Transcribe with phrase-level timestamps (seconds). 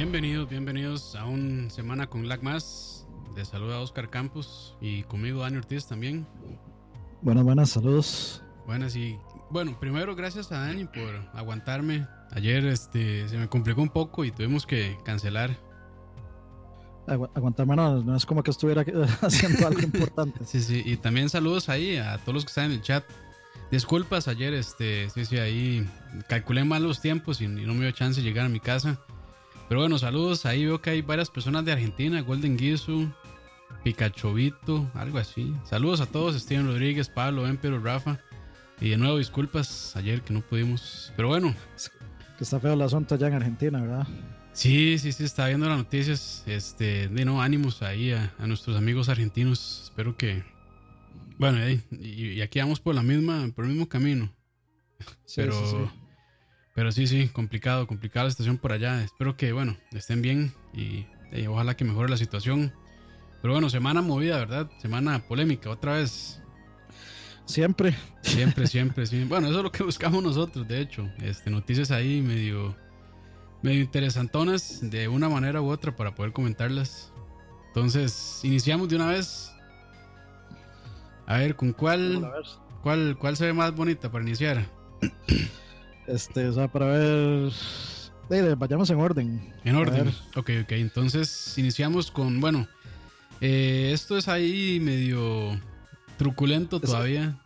[0.00, 3.06] Bienvenidos, bienvenidos a un semana con Lag Más.
[3.36, 6.26] Les saluda Oscar Campos y conmigo Dani Ortiz también.
[7.20, 8.42] Buenas, buenas, saludos.
[8.66, 9.18] Buenas y
[9.50, 12.06] bueno, primero gracias a Dani por aguantarme.
[12.30, 15.50] Ayer este se me complicó un poco y tuvimos que cancelar.
[17.06, 18.86] Agu aguantarme no, no es como que estuviera
[19.20, 20.46] haciendo algo importante.
[20.46, 23.04] sí, sí, y también saludos ahí a todos los que están en el chat.
[23.70, 25.86] Disculpas ayer, este, sí, sí, ahí
[26.26, 28.98] calculé mal los tiempos y, y no me dio chance de llegar a mi casa.
[29.70, 30.46] Pero bueno, saludos.
[30.46, 33.08] Ahí veo que hay varias personas de Argentina, Golden Gizu,
[33.84, 35.54] Picachovito, algo así.
[35.64, 38.18] Saludos a todos, Steven Rodríguez, Pablo, Emperor, Rafa.
[38.80, 41.12] Y de nuevo, disculpas ayer que no pudimos.
[41.14, 41.54] Pero bueno.
[42.36, 44.08] Que está feo el asunto allá en Argentina, ¿verdad?
[44.52, 46.42] Sí, sí, sí, está viendo las noticias.
[46.48, 49.82] Este, de no, ánimos ahí a, a nuestros amigos argentinos.
[49.84, 50.42] Espero que.
[51.38, 54.34] Bueno, y, y, aquí vamos por la misma, por el mismo camino.
[55.26, 55.99] Sí, pero, sí, sí.
[56.80, 59.04] Pero sí, sí, complicado, complicada la situación por allá.
[59.04, 62.72] Espero que, bueno, estén bien y, y ojalá que mejore la situación.
[63.42, 64.70] Pero bueno, semana movida, ¿verdad?
[64.78, 66.40] Semana polémica, otra vez.
[67.44, 67.94] Siempre.
[68.22, 69.24] Siempre, siempre, sí.
[69.24, 71.06] Bueno, eso es lo que buscamos nosotros, de hecho.
[71.20, 72.74] Este, noticias ahí medio,
[73.60, 77.12] medio interesantonas de una manera u otra para poder comentarlas.
[77.66, 79.52] Entonces, iniciamos de una vez.
[81.26, 82.26] A ver, ¿con cuál,
[82.82, 84.64] cuál, cuál se ve más bonita para iniciar?
[86.10, 87.52] Este, o sea, para ver.
[88.28, 89.54] Dale, vayamos en orden.
[89.64, 90.08] En orden.
[90.36, 90.72] Ok, ok.
[90.72, 92.68] Entonces, iniciamos con, bueno,
[93.40, 95.58] eh, esto es ahí medio
[96.16, 97.36] truculento Es- todavía.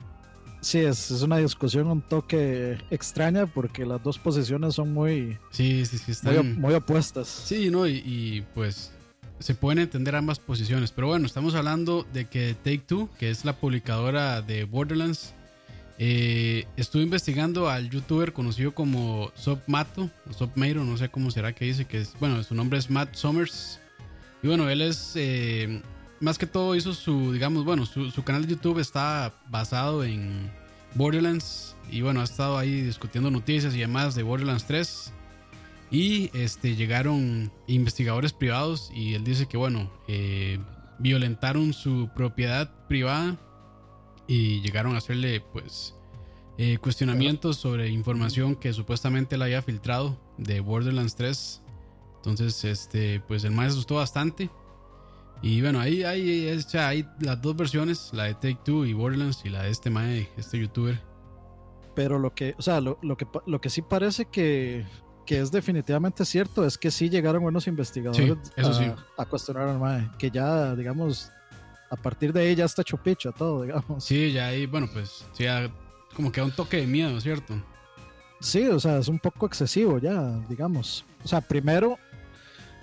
[0.61, 5.85] Sí, es, es una discusión un toque extraña porque las dos posiciones son muy, Sí,
[5.85, 6.59] sí, sí, están...
[6.59, 7.29] muy opuestas.
[7.29, 7.87] Sí, ¿no?
[7.87, 8.91] Y, y, pues
[9.41, 10.91] se pueden entender ambas posiciones.
[10.91, 15.35] Pero bueno, estamos hablando de que Take Two, que es la publicadora de Borderlands,
[15.99, 21.65] eh, estuvo investigando al youtuber conocido como Submato, o Submato, no sé cómo será que
[21.65, 23.81] dice, que es, bueno, su nombre es Matt Summers.
[24.43, 25.81] Y bueno, él es, eh,
[26.21, 30.51] más que todo hizo su, digamos, bueno, su, su canal de YouTube está basado en
[30.95, 31.77] Borderlands.
[31.91, 35.13] Y bueno, ha estado ahí discutiendo noticias y demás de Borderlands 3.
[35.91, 40.59] Y este, llegaron investigadores privados y él dice que, bueno, eh,
[40.99, 43.37] violentaron su propiedad privada
[44.27, 45.94] y llegaron a hacerle, pues,
[46.57, 51.63] eh, cuestionamientos sobre información que supuestamente él había filtrado de Borderlands 3.
[52.17, 54.51] Entonces, este, pues el más asustó bastante.
[55.43, 59.43] Y bueno, ahí o sea, hay las dos versiones, la de Take Two y Borderlands
[59.45, 60.99] y la de este mae, este youtuber.
[61.95, 64.87] Pero lo que, o sea, lo, lo que, lo que sí parece que,
[65.27, 68.85] que es definitivamente cierto es que sí llegaron buenos investigadores Sí, eso a, sí.
[69.19, 70.11] a cuestionar al MAE.
[70.19, 71.31] Que ya, digamos,
[71.91, 74.03] a partir de ahí ya está hecho picho todo, digamos.
[74.03, 75.71] Sí, ya ahí, bueno, pues, sí, ya
[76.15, 77.55] como que da un toque de miedo, ¿cierto?
[78.41, 81.05] Sí, o sea, es un poco excesivo ya, digamos.
[81.25, 81.99] O sea, primero,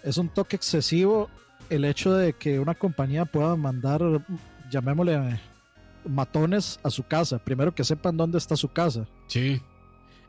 [0.03, 1.30] es un toque excesivo
[1.70, 4.02] el hecho de que una compañía pueda mandar,
[4.72, 5.40] llamémosle,
[6.06, 7.38] matones a su casa.
[7.44, 9.08] Primero que sepan dónde está su casa.
[9.28, 9.62] Sí.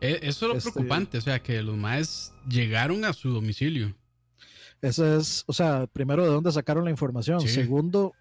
[0.00, 3.94] E- Eso es lo Este- preocupante, o sea, que los maes llegaron a su domicilio.
[4.82, 7.40] Ese es, o sea, primero de dónde sacaron la información.
[7.40, 7.48] Sí.
[7.48, 8.12] Segundo,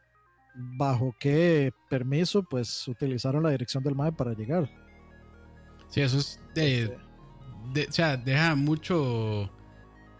[0.53, 4.69] bajo qué permiso, pues utilizaron la dirección del MAE para llegar.
[5.89, 6.97] Sí, eso es de, Este,
[7.73, 9.49] de- o sea, deja mucho, o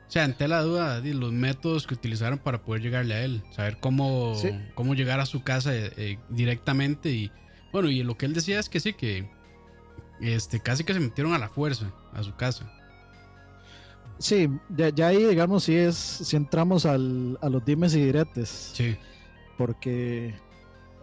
[0.08, 3.80] sea, ante la duda de los métodos que utilizaron para poder llegarle a él, saber
[3.80, 4.50] cómo, Sí.
[4.76, 7.32] cómo llegar a su casa eh, eh, directamente y
[7.72, 9.30] bueno, y lo que él decía es que sí, que
[10.20, 12.70] este, casi que se metieron a la fuerza a su casa.
[14.20, 18.50] sí, ya, ya ahí, digamos, sí es, si entramos al, a los dimes y diretes.
[18.74, 18.96] Sí,
[19.66, 20.34] porque,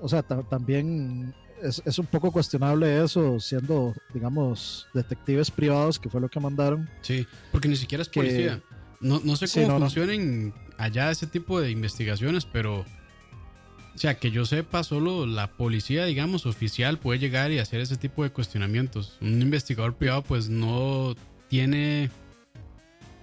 [0.00, 1.32] o sea, ta- también
[1.62, 6.90] es, es un poco cuestionable eso, siendo, digamos, detectives privados, que fue lo que mandaron.
[7.00, 8.60] sí, porque ni siquiera es Que- policía.
[9.00, 9.84] No, no sé Sí, cómo no, no.
[9.86, 16.04] funcionen allá ese tipo de investigaciones, pero o sea, que yo sepa, solo la policía,
[16.04, 19.16] digamos, oficial puede llegar y hacer ese tipo de cuestionamientos.
[19.20, 21.14] Un investigador privado, pues no
[21.48, 22.10] tiene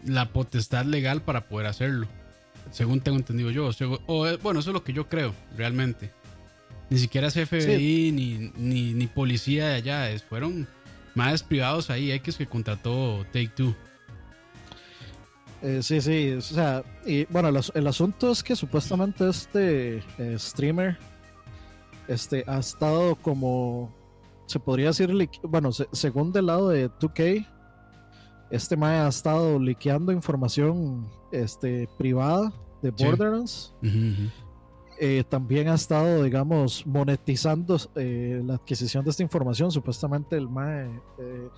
[0.05, 2.07] la potestad legal para poder hacerlo.
[2.75, 3.69] Según tengo entendido yo.
[4.05, 6.11] O, eh, bueno, eso es lo que yo creo, realmente.
[6.89, 10.09] Ni siquiera es FBI ni, ni, ni policía de allá.
[10.11, 10.67] es- fueron
[11.13, 13.73] más privados ahí, X que contrató Take Two.
[15.61, 20.03] Eh, sí, sí, o sea, y bueno, el, as- el asunto es que supuestamente este
[20.17, 20.97] eh, streamer
[22.09, 23.95] este, ha estado como,
[24.47, 25.09] se podría decir,
[25.43, 27.47] bueno, se- según del lado de 2K,
[28.51, 32.51] este mae ha estado liqueando información este, privada
[32.91, 33.05] de Sí.
[33.05, 33.73] Borderlands.
[34.97, 39.71] Eh, también ha estado, digamos, monetizando eh, la adquisición de esta información.
[39.71, 41.49] Supuestamente el MAE eh,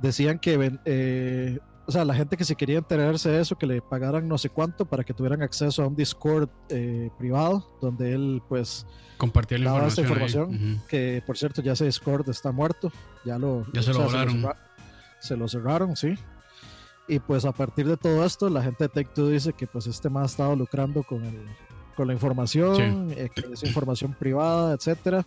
[0.00, 4.26] decían que o sea, la gente que se quería enterarse de eso, que le pagaran
[4.26, 6.48] no sé cuánto para que tuvieran acceso a un Discord
[7.18, 8.86] privado, donde él pues
[9.18, 10.06] compartía la información.
[10.06, 12.90] información, que por cierto ya ese Discord está muerto,
[13.24, 14.46] ya lo, ya se lo volaron.
[15.20, 16.14] Se lo, cerraron, sí.
[17.06, 20.08] Y pues a partir de todo esto, la gente de Take-Two dice que pues este
[20.08, 21.38] más ha estado lucrando con, el,
[21.94, 25.26] con la información, eh, que es información privada, etcétera.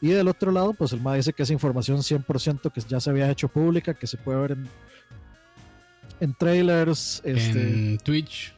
[0.00, 3.10] Y del otro lado, pues el MA dice que es información 100% que ya se
[3.10, 4.68] había hecho pública, que se puede ver en,
[6.18, 7.22] en trailers.
[7.24, 7.60] Este...
[7.60, 8.52] En Twitch.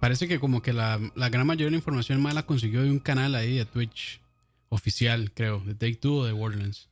[0.00, 2.90] Parece que como que la, la gran mayoría de la información más la consiguió de
[2.90, 4.22] un canal ahí de Twitch
[4.70, 6.88] oficial, creo, de Take Two o de Borderlands.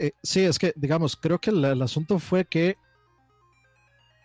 [0.00, 2.78] Eh, sí, es que, digamos, creo que el, el, asunto fue que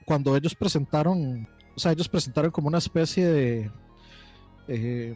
[0.05, 3.71] cuando ellos presentaron, o sea, ellos presentaron como una especie de...
[4.69, 5.13] Eh,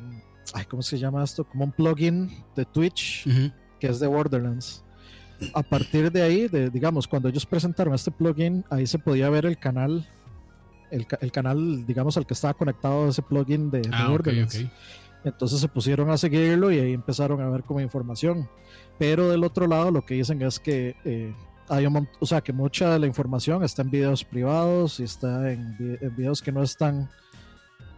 [0.53, 1.45] ay, ¿cómo se llama esto?
[1.45, 3.53] Como un plugin de Twitch uh -huh.
[3.79, 4.83] que es de Borderlands.
[5.53, 9.45] A partir de ahí, de, digamos, cuando ellos presentaron este plugin, ahí se podía ver
[9.45, 10.05] el canal,
[10.91, 14.53] el, el canal, digamos, al que estaba conectado ese plugin de, de ah, Borderlands.
[14.53, 14.77] Okay, okay.
[15.23, 18.49] Entonces se pusieron a seguirlo y ahí empezaron a ver como información.
[18.97, 21.35] Pero del otro lado, lo que dicen es que eh,
[21.67, 25.51] hay un, o sea, que mucha de la información está en videos privados y está
[25.51, 27.09] en, en videos que no están,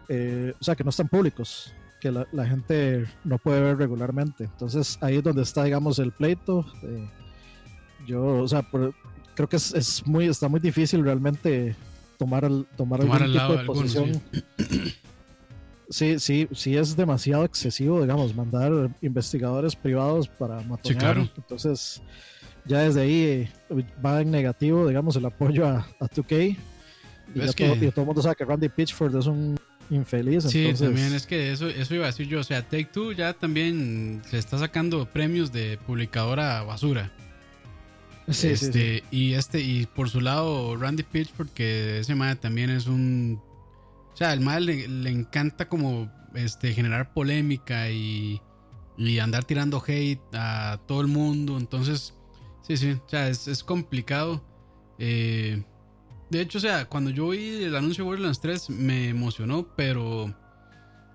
[0.09, 4.43] eh, o sea, que no están públicos que la, la, gente no puede ver regularmente.
[4.43, 6.65] Entonces ahí es donde está, digamos, el pleito.
[6.83, 7.09] Eh,
[8.07, 8.93] yo, o sea, por,
[9.35, 11.75] creo que es, es, muy, está muy difícil realmente
[12.17, 14.21] tomar, el, tomar, tomar algún tipo de posición.
[14.57, 14.93] Sí.
[15.91, 16.19] sí.
[16.19, 20.91] sí, sí, es demasiado excesivo, digamos, mandar investigadores privados para matar.
[20.91, 21.29] Sí, claro.
[21.37, 22.01] Entonces,
[22.65, 23.23] ya desde ahí
[23.69, 26.57] eh, va en negativo, digamos, el apoyo a, a 2K.
[27.33, 27.67] Y, es ya que...
[27.67, 29.57] todo, y todo el mundo sabe que Randy Pitchford es un
[29.89, 30.43] infeliz.
[30.45, 30.87] Sí, entonces...
[30.87, 32.39] también es que eso, eso iba a decir yo.
[32.39, 37.11] O sea, Take Two ya también se está sacando premios de publicadora basura.
[38.29, 39.03] Sí, este, sí, sí.
[39.11, 43.41] Y este, y por su lado, Randy Pitchford, que ese mae también es un.
[44.21, 48.39] Sea, el mae le, le, encanta como este, generar polémica y,
[48.95, 51.57] y andar tirando hate a todo el mundo.
[51.57, 52.13] Entonces,
[52.61, 54.45] sí, sí, o sea, es, es complicado.
[54.99, 55.63] Eh,
[56.29, 60.31] de hecho, o sea, cuando yo vi el anuncio de Borderlands 3 me emocionó, pero.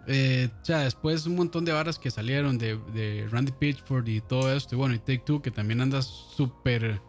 [0.09, 4.21] Eh, o sea, después un montón de varas que salieron de, de, Randy Pitchford y
[4.21, 4.75] todo esto.
[4.75, 7.01] Y bueno, y Take Two, que también anda súper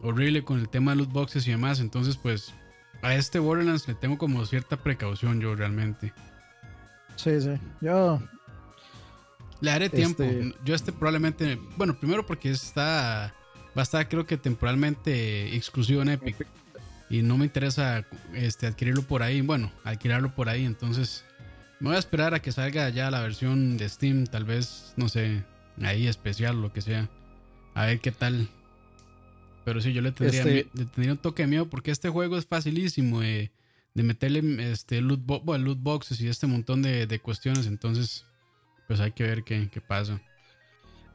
[0.00, 1.80] horrible con el tema de loot boxes y demás.
[1.80, 2.54] Entonces, pues
[3.02, 6.12] a este Borderlands le tengo como cierta precaución yo realmente.
[7.16, 7.54] Sí, sí.
[7.80, 8.20] Yo.
[9.60, 10.22] Le haré tiempo.
[10.22, 10.54] Este...
[10.64, 11.58] Yo este probablemente.
[11.76, 13.34] Bueno, primero porque está.
[13.76, 16.40] Va a estar, creo que temporalmente exclusivo en Epic.
[16.40, 16.48] Epic
[17.08, 18.04] y no me interesa
[18.34, 19.40] este, adquirirlo por ahí.
[19.40, 20.64] Bueno, adquirirlo por ahí.
[20.64, 21.24] Entonces,
[21.80, 24.26] me voy a esperar a que salga ya la versión de Steam.
[24.26, 25.44] Tal vez, no sé,
[25.82, 27.08] ahí especial o lo que sea.
[27.74, 28.48] A ver qué tal.
[29.66, 30.70] Pero sí, yo le tendría, este...
[30.74, 33.50] le tendría un toque de miedo porque este juego es facilísimo de,
[33.94, 37.66] de meterle este loot, bo bueno, loot, boxes y este montón de, de, cuestiones.
[37.66, 38.24] Entonces,
[38.86, 40.22] pues hay que ver qué, qué pasa.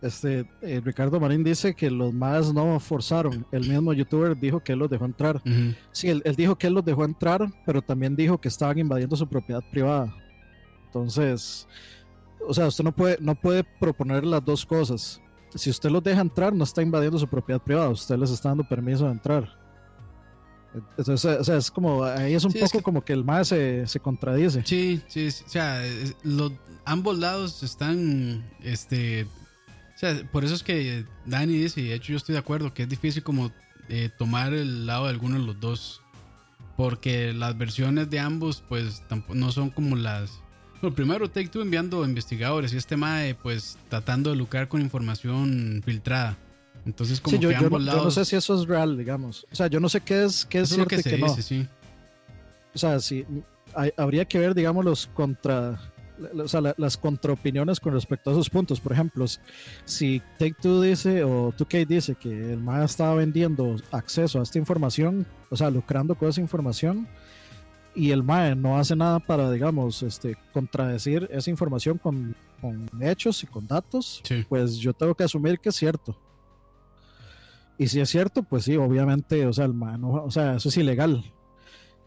[0.02, 3.46] Este, eh, Ricardo Marín dice que los más no forzaron.
[3.54, 5.38] El mismo youtuber dijo que él los dejó entrar.
[5.46, 5.76] Uh -huh.
[5.94, 9.16] Sí, él, él, dijo que él los dejó entrar, pero también dijo que estaban invadiendo
[9.16, 10.14] su propiedad privada.
[10.88, 11.70] Entonces,
[12.46, 15.22] o sea, usted no puede, no puede proponer las dos cosas.
[15.56, 18.64] Si usted los deja entrar, no está invadiendo su propiedad privada, usted les está dando
[18.64, 19.58] permiso de entrar.
[20.98, 22.82] Entonces, o sea, es como, ahí es un sí, poco es que...
[22.82, 24.64] como que el más se, se, contradice.
[24.66, 25.84] Sí, sí, o sea,
[26.24, 26.52] lo,
[26.86, 32.14] ambos lados están, este, o sea, por eso es que Dani dice, y de hecho
[32.14, 33.52] yo estoy de acuerdo, que es difícil como
[33.94, 36.02] eh, tomar el lado de alguno de los dos.
[36.78, 40.40] Porque las versiones de ambos, pues tampoco, no son como las.
[40.82, 45.82] Bueno, primero Take Two enviando investigadores y este MAE, pues tratando de lucrar con información
[45.86, 46.38] filtrada.
[46.86, 48.02] Entonces, como sí, yo, que yo, ambos no, lados.
[48.02, 49.46] yo no sé si eso es real, digamos.
[49.52, 51.12] O sea, yo no sé qué es, qué es cierto es lo que se y
[51.12, 51.42] qué dice, no.
[51.42, 51.68] sí.
[52.74, 52.98] O sea,
[53.76, 55.80] hay, habría que ver, digamos, los contra
[56.44, 58.80] o sea, la, las contraopiniones con respecto a esos puntos.
[58.80, 59.26] Por ejemplo,
[59.86, 64.58] si Take Two dice o 2K dice que el MAE estaba vendiendo acceso a esta
[64.58, 67.08] información, o sea, lucrando con esa información,
[67.96, 73.44] y el MAE no hace nada para, digamos, este, contradecir esa información con, con hechos
[73.44, 74.46] y con datos, sí.
[74.48, 76.18] pues yo tengo que asumir que es cierto.
[77.78, 80.70] Y si es cierto, pues sí, obviamente, o sea, el MAE no, o sea, eso
[80.70, 81.24] es ilegal.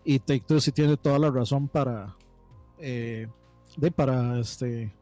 [0.05, 2.14] Y Take Two sí tiene toda la razón para.
[2.79, 3.29] Eh,
[3.76, 4.93] de para este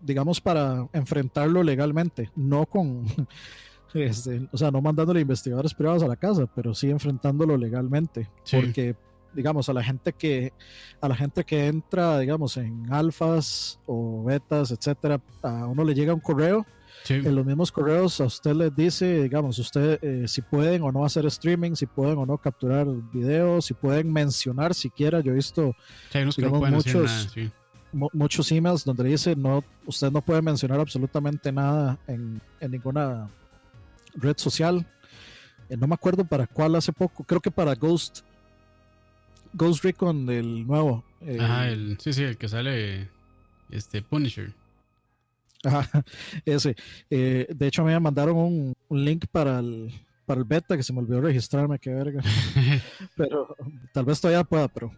[0.00, 3.04] digamos para enfrentarlo legalmente no con
[3.94, 8.56] este, o sea no mandándole investigadores privados a la casa pero sí enfrentándolo legalmente sí.
[8.56, 8.96] porque
[9.36, 10.52] digamos a la gente que
[11.00, 16.12] a la gente que entra digamos en alfas o betas etcétera a uno le llega
[16.14, 16.66] un correo
[17.08, 21.04] en los mismos correos a usted les dice, digamos, usted eh, si pueden o no
[21.04, 25.20] hacer streaming, si pueden o no capturar videos, si pueden mencionar siquiera.
[25.20, 25.74] Yo he visto
[26.70, 27.36] muchos,
[27.92, 33.30] muchos emails donde dice, no, usted no puede mencionar absolutamente nada en, en ninguna
[34.14, 34.86] red social.
[35.68, 38.20] Eh, no me acuerdo para cuál hace poco, creo que para Ghost.
[39.56, 41.04] Ghost Recon del nuevo.
[41.22, 43.08] Eh, Ajá, el, sí, sí, el que sale
[43.70, 44.52] este Punisher.
[45.64, 46.04] Ajá,
[46.44, 46.76] ese.
[47.10, 49.92] Eh, de hecho, me mandaron un, link para el,
[50.26, 52.22] para el beta que se me olvidó registrarme, qué verga.
[53.16, 53.56] pero
[53.92, 54.92] tal vez todavía pueda, pero.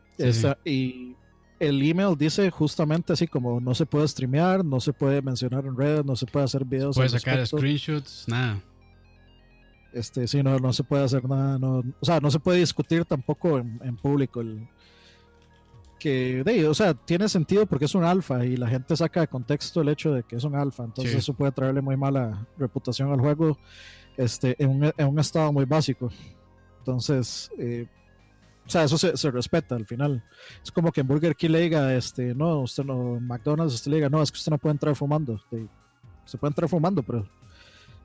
[0.64, 1.14] Y
[1.60, 5.76] el email dice justamente así como no se puede streamear, no se puede mencionar en
[5.76, 6.96] redes, no se puede hacer videos.
[6.96, 8.60] Puede sacar screenshots, nada.
[9.98, 13.04] Este, sí, no, no se puede hacer nada, no, o sea, no se puede discutir
[13.04, 14.68] tampoco en, público el
[15.98, 19.26] que, de, o sea, tiene sentido porque es un alfa y la gente saca de
[19.26, 23.12] contexto el hecho de que es un alfa, entonces eso puede traerle muy mala reputación
[23.12, 23.58] al juego,
[24.16, 26.10] este, en un, en un estado muy básico.
[26.78, 27.86] Entonces, eh,
[28.64, 30.22] o sea, eso se, se, respeta al final.
[30.62, 33.96] Es como que en Burger King le diga, este, no, usted no, McDonald's, usted le
[33.96, 35.42] diga, no, es que usted no puede entrar fumando.
[36.24, 37.28] se puede entrar fumando, pero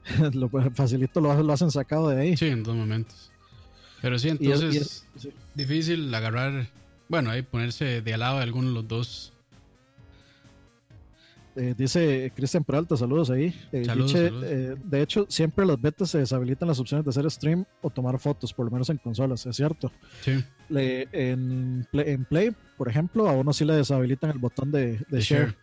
[0.34, 2.38] lo facilito lo, lo hacen sacado de ahí.
[2.38, 3.32] Sí, en dos momentos.
[4.02, 6.68] Pero sí, entonces es, difícil agarrar,
[7.08, 9.34] bueno, ahí ponerse de al lado de alguno de los dos
[11.56, 13.48] eh, dice Cristian Peralta, saludos ahí.
[13.72, 17.90] Eh, eh, de hecho, siempre las betas se deshabilitan las opciones de hacer stream o
[17.90, 19.92] tomar fotos, por lo menos en consolas, es cierto.
[20.22, 20.44] Sí.
[20.70, 25.56] en, play, por ejemplo, a uno sí le deshabilitan el botón de, share,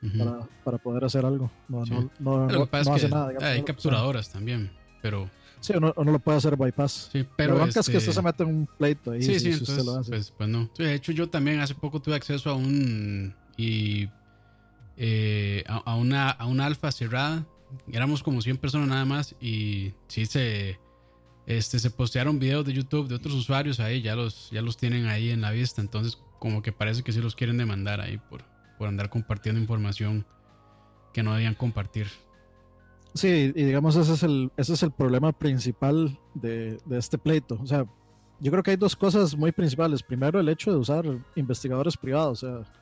[0.64, 1.50] para, poder hacer algo.
[1.68, 3.32] No, hace nada.
[3.40, 4.70] hay capturadoras también,
[5.02, 5.28] pero...
[5.58, 7.10] Sí, uno, lo puede hacer bypass.
[7.12, 7.62] Sí, pero.
[7.62, 9.22] es que usted se mete en un pleito ahí.
[9.22, 10.08] Sí, sí, usted lo hace.
[10.08, 10.70] Pues, pues no.
[10.78, 13.34] de hecho, yo también hace poco tuve acceso a un.
[13.58, 14.08] Y
[15.02, 17.46] eh, a, una, a una alfa cerrada.
[17.90, 20.78] Éramos como 100 personas nada más y sí se,
[21.46, 25.06] este, se postearon videos de YouTube de otros usuarios ahí, ya los, ya los tienen
[25.06, 28.44] ahí en la vista, entonces como que parece que sí los quieren demandar ahí por,
[28.76, 30.26] por andar compartiendo información
[31.14, 32.08] que no debían compartir.
[33.14, 37.58] Sí, y digamos ese es el, ese es el problema principal de, de este pleito.
[37.62, 37.86] O sea,
[38.38, 40.02] yo creo que hay dos cosas muy principales.
[40.02, 42.42] Primero, el hecho de usar investigadores privados.
[42.42, 42.72] O sea,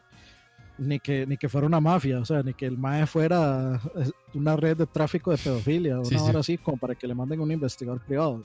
[0.79, 4.11] ni que, ni que fuera una mafia, o sea, ni que el MAE fuera eh,
[4.35, 7.41] una red de tráfico de pedofilia, o una hora así, como para que le manden
[7.41, 8.43] un investigador privado.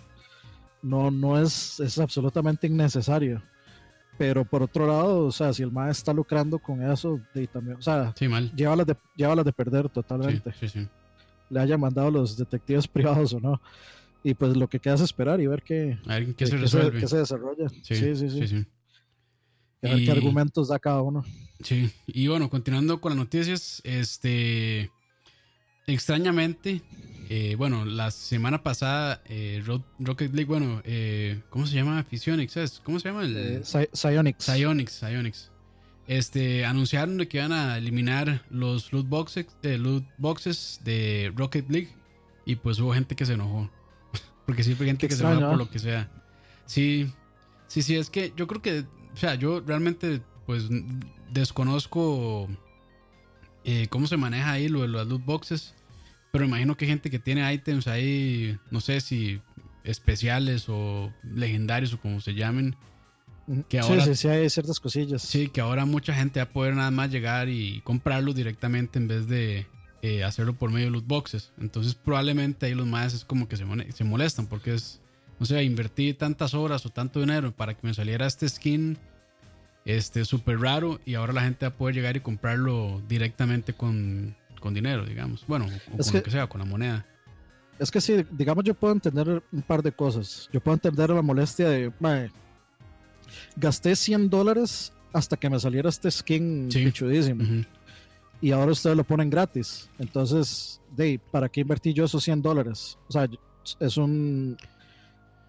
[0.81, 3.41] No, no es, es absolutamente innecesario.
[4.17, 7.77] Pero por otro lado, o sea, si el MAE está lucrando con eso, y también,
[7.77, 8.13] o sea,
[8.55, 10.53] lleva las de, de perder totalmente.
[11.49, 13.61] Le hayan mandado los detectives privados o no.
[14.23, 15.97] Y pues lo que queda es esperar y ver qué,
[16.37, 17.67] qué, se, desarrolla.
[17.81, 18.65] Sí, sí, sí.
[19.83, 21.23] A ver qué argumentos da cada uno.
[21.61, 24.91] Sí, y bueno, continuando con las noticias, este,
[25.87, 26.81] extrañamente,
[27.29, 29.63] eh, bueno, la semana pasada, eh,
[29.99, 32.03] Rocket League, bueno, eh, ¿cómo se llama?
[32.03, 33.23] Physionics, ¿cómo se llama?
[33.23, 33.63] El.
[33.63, 35.51] Psyonix, Psyonix.
[36.05, 41.89] Este, anunciaron que iban a eliminar los loot boxes, loot boxes de Rocket League
[42.45, 43.69] y pues hubo gente que se enojó.
[44.45, 46.11] Porque siempre hay gente que se enoja por lo que sea.
[46.65, 47.09] Sí,
[47.67, 50.67] sí, sí, es que yo creo que, o sea, yo realmente pues
[51.31, 52.47] desconozco
[53.63, 55.73] eh, cómo se maneja ahí lo de las loot boxes.
[56.31, 59.39] Pero imagino que hay gente que tiene ítems ahí, no sé si
[59.83, 62.75] especiales o legendarios o como se llamen.
[63.69, 65.21] Que ahora, sí, sí, hay ciertas cosillas.
[65.21, 69.07] Sí, que ahora mucha gente va a poder nada más llegar y comprarlos directamente en
[69.07, 69.67] vez de
[70.01, 71.51] eh, hacerlo por medio de loot boxes.
[71.59, 75.01] Entonces probablemente ahí los más es como que se, se molestan porque es,
[75.39, 78.97] no sé, invertí tantas horas o tanto dinero para que me saliera este skin
[79.85, 84.35] este súper raro y ahora la gente va a poder llegar y comprarlo directamente con,
[84.71, 85.45] dinero, digamos.
[85.45, 87.05] Bueno, o con lo que sea, con la moneda.
[87.79, 90.49] Es que sí, digamos, yo puedo entender un par de cosas.
[90.53, 91.91] Yo puedo entender la molestia de,
[93.57, 96.93] gasté 100 dólares hasta que me saliera este skin sí.
[98.41, 99.89] Y ahora ustedes lo ponen gratis.
[99.99, 102.97] Entonces, de, ¿para qué invertí yo esos 100 dólares?
[103.09, 103.27] O sea,
[103.79, 104.57] es un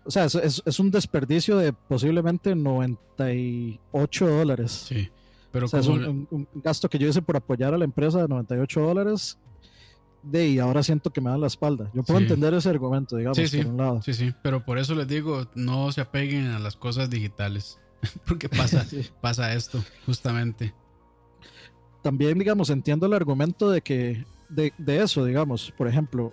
[0.05, 4.87] o sea, es, es, un desperdicio de posiblemente 98 dólares.
[4.89, 5.09] Sí.
[5.51, 9.39] Pero es un, gasto que yo hice por apoyar a la empresa de 98 dólares.
[10.23, 11.91] De y ahora siento que me dan la espalda.
[11.95, 13.59] Yo puedo entender ese argumento, digamos, sí, sí.
[13.59, 14.03] por un lado.
[14.03, 17.79] Sí, sí, pero por eso les digo, no se apeguen a las cosas digitales.
[18.27, 18.85] Porque pasa,
[19.21, 20.75] pasa esto, justamente.
[22.03, 26.33] También, digamos, entiendo el argumento de que, de, de eso, digamos, por ejemplo,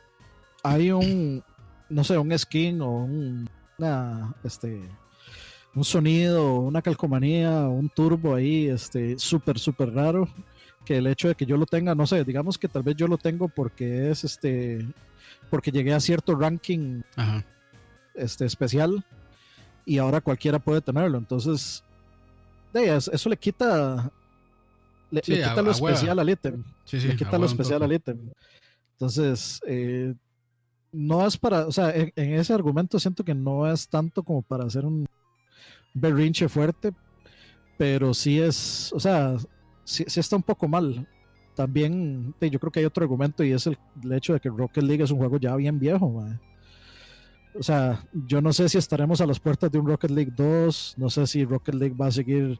[0.63, 1.43] hay un,
[1.89, 3.49] no sé, un skin o un,
[4.43, 4.81] este,
[5.75, 10.27] un sonido, una calcomanía, un turbo ahí, este, súper, súper raro,
[10.85, 13.07] que el hecho de que yo lo tenga, no sé, digamos que tal vez yo
[13.07, 14.85] lo tengo porque es este
[15.49, 17.01] porque llegué a cierto ranking
[18.13, 19.05] Este, especial
[19.85, 21.17] y ahora cualquiera puede tenerlo.
[21.17, 21.83] Entonces,
[22.73, 24.11] eso le quita
[25.09, 26.63] le, quita lo especial al ítem.
[26.91, 28.17] le quita lo especial al ítem.
[28.93, 30.13] Entonces, eh,
[30.91, 34.65] no es para, o sea, en, ese argumento siento que no es tanto como para
[34.65, 35.07] hacer un
[35.93, 36.91] berrinche fuerte,
[37.77, 39.37] pero sí es, o sea,
[39.83, 41.07] sí, está un poco mal.
[41.55, 43.77] También yo creo que hay otro argumento y es el,
[44.11, 46.23] hecho de que Rocket League es un juego ya bien viejo.
[47.53, 50.95] O sea, yo no sé si estaremos a las puertas de un Rocket League 2,
[50.97, 52.59] no sé si Rocket League va a seguir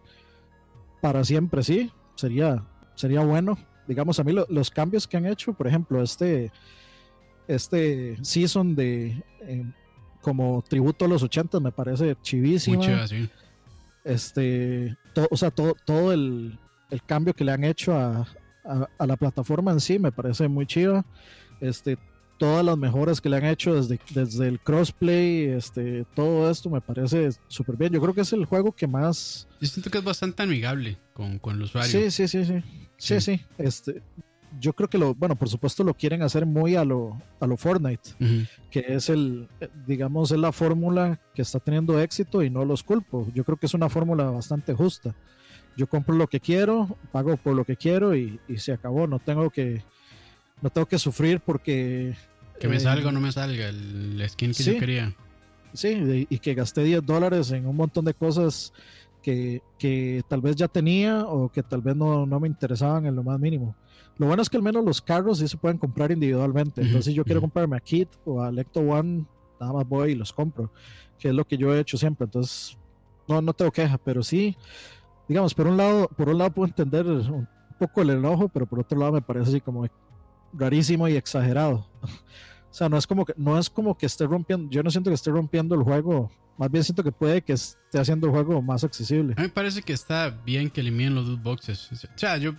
[1.02, 2.64] para siempre, sí, sería,
[2.96, 3.58] sería bueno.
[3.88, 6.52] Digamos, a mí los cambios que han hecho, por ejemplo, este,
[7.48, 9.66] este season de eh,
[10.22, 12.84] como tributo a los 80 me parece chivísimo.
[14.04, 14.96] Este,
[15.30, 16.58] o sea, todo, todo el,
[16.90, 18.28] el, cambio que le han hecho a,
[18.98, 21.06] a, la plataforma en sí me parece muy chido.
[21.60, 21.98] Este,
[22.42, 26.82] todas las mejoras que le han hecho desde, desde el crossplay, este, todo esto me
[26.82, 27.94] parece súper bien.
[27.94, 29.48] Yo creo que es el juego que más...
[29.60, 31.92] Yo siento que es bastante amigable con, con el usuario.
[31.92, 32.64] Sí, sí, sí, sí.
[32.98, 33.42] Sí, sí.
[33.60, 34.02] Este,
[34.60, 37.58] yo creo que lo, bueno, por supuesto lo quieren hacer muy a lo, a lo
[37.58, 38.12] Fortnite,
[38.70, 39.48] que es el,
[39.88, 43.28] digamos, es la fórmula que está teniendo éxito y no los culpo.
[43.34, 45.16] Yo creo que es una fórmula bastante justa.
[45.78, 49.08] Yo compro lo que quiero, pago por lo que quiero y, y se acabó.
[49.08, 49.84] No tengo que,
[50.62, 52.14] no tengo que sufrir porque
[52.62, 55.16] que me salga o no me salga el skin que yo quería.
[55.74, 58.72] Sí, y que gasté 10 dólares en un montón de cosas
[59.24, 63.16] que, que, tal vez ya tenía o que tal vez no, no, me interesaban en
[63.16, 63.76] lo más mínimo.
[64.22, 66.82] Lo bueno es que al menos los carros sí se pueden comprar individualmente.
[66.82, 69.26] Entonces, si yo quiero comprarme a Kit o a Lecto One,
[69.60, 70.72] nada más voy y los compro,
[71.18, 72.26] que es lo que yo he hecho siempre.
[72.26, 72.78] Entonces,
[73.28, 74.56] no, no tengo queja, pero sí,
[75.28, 77.48] digamos, por un lado, por un lado puedo entender un
[77.80, 79.88] poco el enojo, pero por otro lado me parece así como
[80.54, 81.90] rarísimo y exagerado.
[82.04, 85.10] O sea, no es como que, no es como que esté rompiendo, yo no siento
[85.10, 86.30] que esté rompiendo el juego,
[86.60, 89.34] más bien siento que puede que esté haciendo el juego más accesible.
[89.36, 91.92] A mí me parece que está bien que eliminen los loot boxes.
[91.92, 92.54] O sea, yo,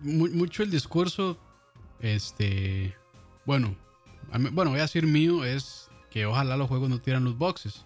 [0.00, 1.38] mucho el discurso,
[2.00, 2.94] este,
[3.44, 3.76] bueno,
[4.52, 7.84] bueno, voy a decir mío, es que ojalá los juegos no tiran loot boxes.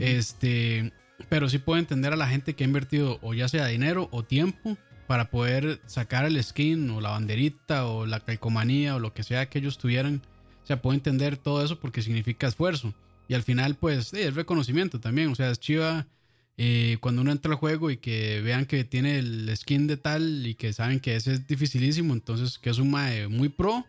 [0.00, 0.92] Este,
[1.28, 4.24] pero sí puedo entender a la gente que ha invertido o ya sea dinero o
[4.24, 4.76] tiempo
[5.06, 9.48] para poder sacar el skin o la banderita o la calcomanía o lo que sea
[9.48, 10.22] que ellos tuvieran
[10.62, 12.92] o sea, puedo entender todo eso porque significa esfuerzo.
[13.28, 15.30] Y al final, pues, es reconocimiento también.
[15.30, 16.08] O sea, es chiva
[16.58, 20.46] eh, cuando uno entra al juego y que vean que tiene el skin de tal
[20.46, 23.84] y que saben que ese es dificilísimo, entonces que es un mae muy pro.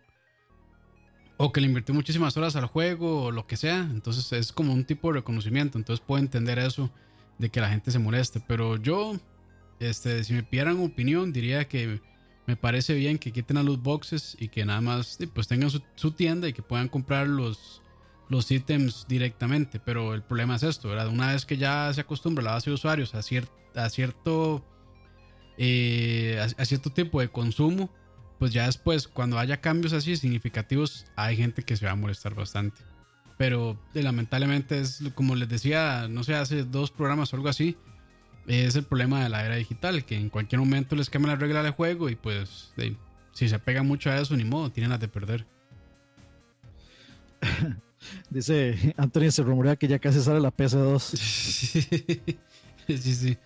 [1.40, 3.88] O que le invirtió muchísimas horas al juego o lo que sea.
[3.92, 5.78] Entonces es como un tipo de reconocimiento.
[5.78, 6.90] Entonces puedo entender eso
[7.38, 8.42] de que la gente se moleste.
[8.44, 9.16] Pero yo,
[9.78, 12.00] este, si me pidieran opinión, diría que
[12.48, 16.10] me parece bien que quiten a los boxes y que nada más pues tengan su,
[16.12, 17.82] tienda y que puedan comprar los,
[18.28, 19.80] los ítems directamente.
[19.80, 21.08] Pero el problema es esto, ¿verdad?
[21.08, 24.64] Una vez que ya se acostumbra la base de usuarios a, a cierto
[25.60, 27.90] eh, a, cierto tipo de consumo,
[28.38, 32.34] pues ya después, cuando haya cambios así significativos, hay gente que se va a molestar
[32.34, 32.80] bastante.
[33.36, 37.76] Pero lamentablemente es como les decía, no sé, hace dos programas o algo así,
[38.46, 41.62] es el problema de la era digital, que en cualquier momento les cambia la regla
[41.62, 42.72] del juego y pues
[43.32, 45.44] si se pega mucho a eso, ni modo, tienen las de perder.
[48.30, 51.00] Dice Anthony, se rumorea que ya casi sale la PS2.
[52.86, 53.36] sí, sí.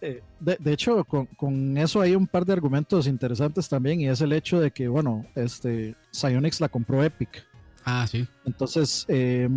[0.00, 4.32] Eh, de, hecho, con, eso hay un par de argumentos interesantes también y es el
[4.32, 7.44] hecho de que, bueno, este, Psyonix la compró Epic.
[7.84, 8.26] Ah, sí.
[8.44, 9.48] Entonces, eh,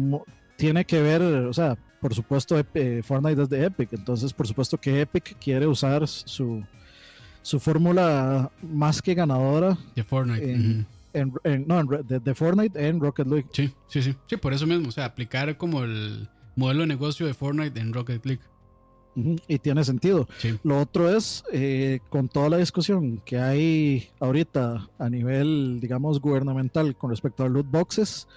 [0.56, 4.78] tiene que ver, o sea, por supuesto, eh, Fortnite es de Epic, entonces por supuesto
[4.80, 6.64] que Epic quiere usar su,
[7.42, 10.54] su fórmula más que ganadora de Fortnite.
[10.54, 10.88] En,
[11.68, 13.48] no, de, Fortnite en Rocket League.
[13.52, 14.16] Sí, sí, sí.
[14.28, 14.90] Sí, por eso mismo.
[14.90, 18.42] O sea, aplicar como el modelo de negocio de Fortnite en Rocket League.
[19.48, 20.28] Y tiene sentido.
[20.64, 26.98] Lo otro es, eh, con toda la discusión que hay ahorita a nivel, digamos, gubernamental
[26.98, 28.28] con respecto a loot boxes,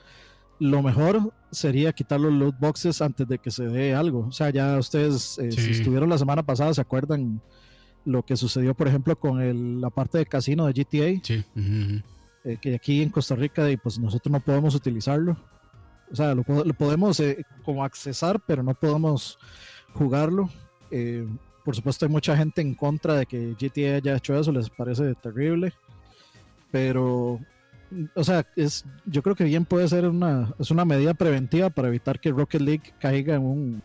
[0.61, 4.27] lo mejor sería quitar los loot boxes antes de que se dé algo.
[4.29, 7.41] O sea, ya ustedes, eh, si estuvieron la semana pasada, ¿se acuerdan
[8.05, 11.21] lo que sucedió, por ejemplo, con el, la parte de casino de GTA?
[11.25, 11.45] Sí.
[12.45, 15.37] Eh, que aquí en Costa Rica, pues nosotros no podemos utilizarlo.
[16.11, 19.39] O sea, lo, podemos eh, como accesar, pero no podemos
[19.93, 20.49] jugarlo.
[21.65, 25.15] por supuesto, hay mucha gente en contra de que GTA haya hecho eso, les parece
[25.17, 25.73] terrible.
[26.71, 27.41] Pero
[28.15, 31.89] o sea, es, yo creo que bien puede ser una, es una medida preventiva para
[31.89, 33.83] evitar que Rocket League caiga en un...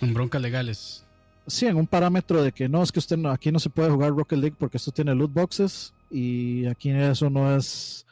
[0.00, 1.04] En broncas legales.
[1.46, 3.90] Sí, en un parámetro de que no, es que usted no, aquí no se puede
[3.90, 8.06] jugar Rocket League porque esto tiene loot boxes y aquí eso no es...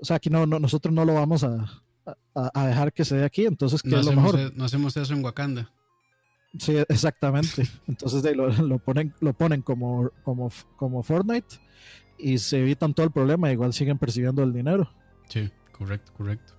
[0.00, 1.82] o sea, aquí no, no nosotros no lo vamos a,
[2.34, 4.52] a, a dejar que se dé aquí, entonces, ¿qué No es lo hacemos, mejor?
[4.52, 5.70] e- no hacemos eso en Wakanda.
[6.58, 7.68] Sí, exactamente.
[7.86, 11.56] Entonces de, lo, lo ponen, lo ponen como, como, como Fortnite
[12.18, 14.90] y se evitan todo el problema, igual siguen percibiendo el dinero.
[15.28, 16.54] Sí, correcto, correcto.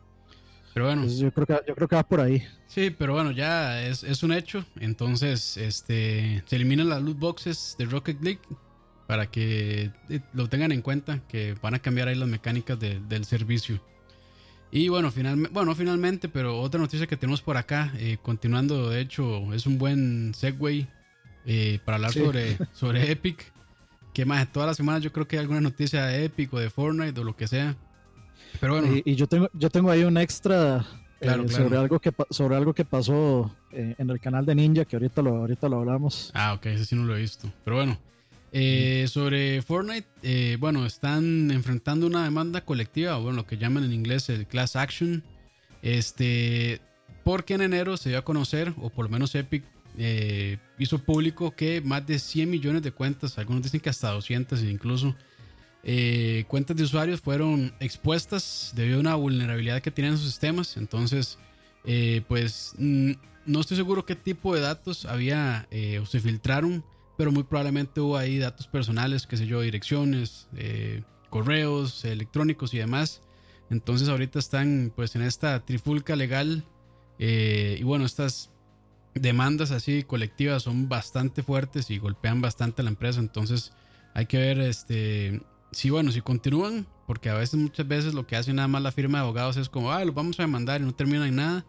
[0.75, 2.43] Pero bueno, yo creo que, yo creo que va por ahí.
[2.67, 4.63] sí, pero bueno, ya es, es un hecho.
[4.79, 8.39] Entonces, este, se eliminan las loot boxes de Rocket League
[9.09, 12.99] para que eh, lo tengan en cuenta, que van a cambiar ahí las mecánicas de-
[13.09, 13.81] del servicio.
[14.71, 19.01] Y bueno, finalmente, bueno, finalmente, pero otra noticia que tenemos por acá, eh, continuando, de
[19.01, 20.85] hecho, es un buen segue
[21.47, 22.19] eh, para hablar Sí.
[22.19, 23.51] sobre, sobre Epic.
[24.13, 26.69] Que más, todas las semanas yo creo que hay alguna noticia de Epic o de
[26.69, 27.75] Fortnite o lo que sea.
[28.59, 30.85] Pero bueno, Y, y yo tengo, yo tengo ahí un extra
[31.19, 31.63] eh, Claro, claro.
[31.63, 35.23] sobre algo que sobre algo que pasó eh, en el canal de Ninja, que ahorita
[35.23, 36.29] lo, ahorita lo hablamos.
[36.35, 37.51] Ah, ok, ese sí no lo he visto.
[37.65, 37.97] Pero bueno,
[38.51, 43.83] eh, sobre Fortnite, eh, bueno, están enfrentando una demanda colectiva, o bueno, lo que llaman
[43.83, 45.23] en inglés el class action.
[45.81, 46.81] Este,
[47.23, 49.63] porque en enero se dio a conocer, o por lo menos Epic
[49.97, 54.63] eh, hizo público que más de 100 millones de cuentas, algunos dicen que hasta 200
[54.63, 55.15] incluso,
[56.47, 60.75] cuentas de usuarios fueron expuestas debido a una vulnerabilidad que tienen sus sistemas.
[60.75, 61.37] Entonces,
[62.27, 65.67] pues no estoy seguro qué tipo de datos había
[66.01, 66.83] o se filtraron,
[67.19, 72.77] pero muy probablemente hubo ahí datos personales, qué sé yo, direcciones, eh, correos electrónicos y
[72.77, 73.21] demás.
[73.69, 76.63] Entonces ahorita están pues en esta trifulca legal
[77.19, 78.51] eh, y bueno, estas
[79.15, 83.19] demandas así colectivas son bastante fuertes y golpean bastante a la empresa.
[83.19, 83.73] Entonces
[84.13, 85.41] hay que ver este
[85.73, 88.93] si bueno, si continúan, porque a veces muchas veces lo que hace nada más la
[88.93, 91.65] firma de abogados es como, ah, los vamos a demandar y no terminan en nada.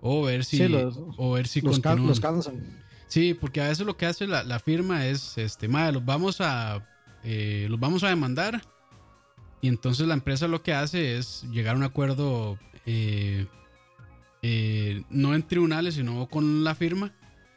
[0.00, 2.08] O ver si, Sí, los- o ver si los, can- continúan.
[2.08, 2.82] los cansan.
[3.06, 6.40] Sí, porque a veces lo que hace la, la firma es, este, madre, los vamos
[6.40, 6.86] a,
[7.24, 8.62] eh, los vamos a demandar.
[9.60, 13.46] Y entonces la empresa lo que hace es llegar a un acuerdo, eh,
[14.42, 17.12] eh, no en tribunales, sino con la firma.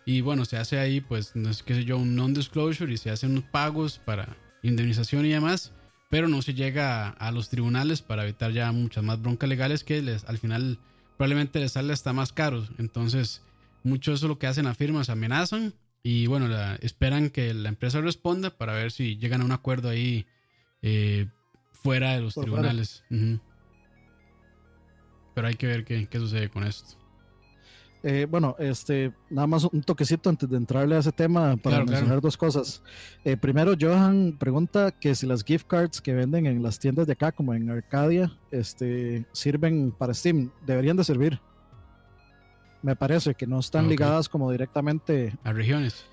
[0.06, 3.10] Y bueno, se hace ahí, pues, no sé qué sé yo, un non-disclosure y se
[3.10, 5.74] hacen unos pagos para indemnización y demás.
[6.10, 10.02] Pero no se llega a, los tribunales para evitar ya muchas más broncas legales que
[10.02, 10.80] les, al final
[11.18, 12.66] probablemente les sale hasta más caro.
[12.78, 13.42] Entonces,
[13.88, 15.74] mucho eso es lo que hacen las firmas, amenazan
[16.04, 19.90] y bueno, la- esperan que la empresa responda para ver si llegan a un acuerdo
[19.90, 20.26] ahí
[20.82, 21.28] eh,
[21.72, 23.04] fuera de los Por tribunales.
[25.34, 26.98] Pero hay que ver qué, qué sucede con esto.
[28.04, 31.86] Eh, bueno, este, nada más un toquecito antes de entrarle a ese tema para Claro,
[31.86, 32.22] mencionar claro.
[32.22, 32.82] dos cosas.
[33.26, 37.14] Eh, primero, Johan pregunta que si las gift cards que venden en las tiendas de
[37.14, 40.52] acá, como en Arcadia, este, sirven para Steam.
[40.66, 41.40] Deberían de servir.
[42.82, 45.34] Me parece que no están ligadas como directamente.
[45.44, 46.06] A regiones.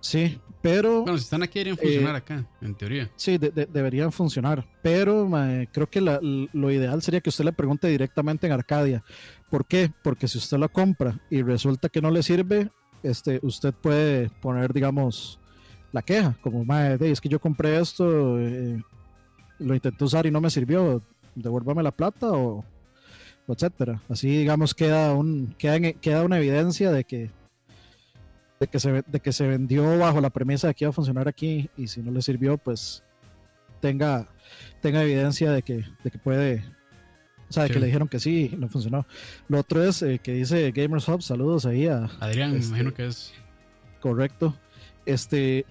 [0.00, 3.10] Sí, pero Bueno, si están aquí deberían Eh, funcionar acá, en teoría.
[3.16, 4.64] sí, de- de- deberían funcionar.
[4.80, 5.28] Pero
[5.72, 9.02] creo que la- lo ideal sería que usted le pregunte directamente en Arcadia.
[9.50, 9.90] ¿Por qué?
[10.04, 12.70] Porque si usted la compra y resulta que no le sirve,
[13.02, 15.40] este, usted puede poner, digamos,
[15.90, 18.80] la queja, como, "Mae, de, es que yo compré esto, eh,
[19.58, 21.02] lo intenté usar y no me sirvió,
[21.34, 22.64] devuélvame la plata o
[23.52, 24.02] etcétera.
[24.08, 27.30] Así, digamos, queda, un, queda, en- queda una evidencia de que,
[28.60, 31.28] de, que se, de que se vendió bajo la premisa de que iba a funcionar
[31.28, 33.02] aquí y si no le sirvió, pues
[33.80, 34.26] tenga,
[34.80, 36.64] tenga evidencia de que, de que puede,
[37.48, 37.74] o sea, de Sí.
[37.74, 39.06] que le dijeron que sí y no funcionó.
[39.48, 42.92] Lo otro es eh, que dice Gamers Hub, saludos ahí a, Adrián, me este- imagino
[42.94, 43.32] que es.
[44.00, 44.56] correcto.
[45.06, 45.64] Este,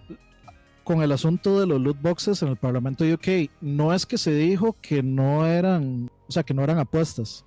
[0.84, 4.34] con el asunto de los loot boxes en el Parlamento UK, no es que se
[4.34, 7.44] dijo que no eran, o sea, que no eran apuestas.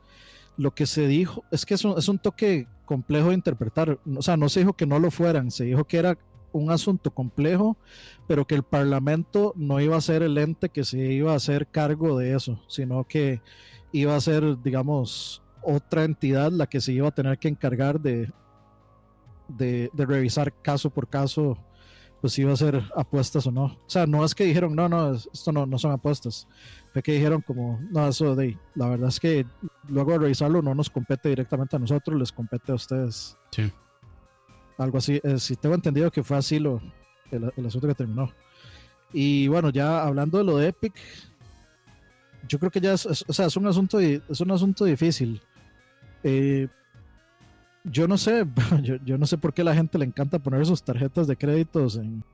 [0.61, 3.99] Lo que se dijo es que es un, es un toque complejo de interpretar.
[4.15, 6.19] O sea, no se dijo que no lo fueran, se dijo que era
[6.53, 7.79] un asunto complejo,
[8.29, 11.67] pero que el Parlamento no iba a ser el ente que se iba a hacer
[11.67, 13.41] cargo de eso, sino que
[13.91, 18.31] iba a ser, digamos, otra entidad la que se iba a tener que encargar de,
[19.49, 21.57] de, de revisar caso por caso,
[22.21, 23.65] pues iba a ser apuestas o no.
[23.65, 26.47] O sea, no es que dijeron, no, no, es- esto no, no son apuestas.
[26.93, 29.47] Fue que dijeron como, no, eso de, la verdad es que
[29.89, 33.37] luego de revisarlo no nos compete directamente a nosotros, les compete a ustedes.
[33.53, 33.73] Sí.
[34.79, 36.81] Algo así, eh, si tengo entendido que fue así lo,
[37.31, 38.31] el, el asunto que terminó.
[39.13, 40.95] Y bueno, ya hablando de lo de Epic,
[42.49, 45.41] yo creo que ya es, es- o sea, es un asunto, es un asunto difícil.
[46.23, 46.69] Eh,
[47.85, 48.47] yo no sé,
[48.83, 51.37] yo, yo no sé por qué a la gente le encanta poner sus tarjetas de
[51.37, 52.25] créditos en,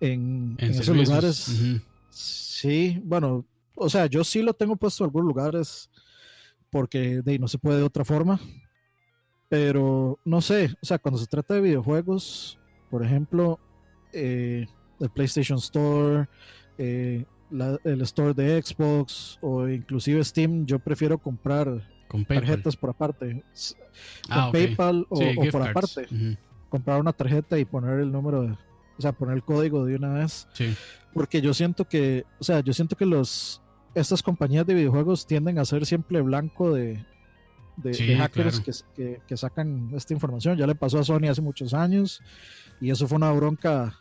[0.00, 1.82] en, En, en esos lugares.
[2.10, 5.90] Sí, bueno, o sea, yo sí lo tengo puesto en algunos lugares
[6.70, 8.40] porque de ahí no se puede de otra forma.
[9.48, 12.58] Pero no sé, o sea, cuando se trata de videojuegos,
[12.90, 13.60] por ejemplo,
[14.12, 14.66] eh,
[14.98, 16.28] el PlayStation Store,
[16.78, 17.24] eh,
[17.84, 21.88] el store de Xbox o inclusive Steam, yo prefiero comprar
[22.26, 23.32] tarjetas por aparte.
[23.32, 23.42] Con
[24.30, 26.06] ah, PayPal o, por aparte.
[26.68, 30.14] Comprar una tarjeta y poner el número, de, o sea, poner el código de una
[30.14, 30.48] vez.
[31.12, 33.62] Porque yo siento que, o sea, yo siento que los
[33.94, 37.02] estas compañías de videojuegos tienden a ser siempre blanco de,
[37.76, 38.60] de, hackers
[38.94, 40.58] que, que, sacan esta información.
[40.58, 42.20] Ya le pasó a Sony hace muchos años
[42.80, 43.98] y eso fue una bronca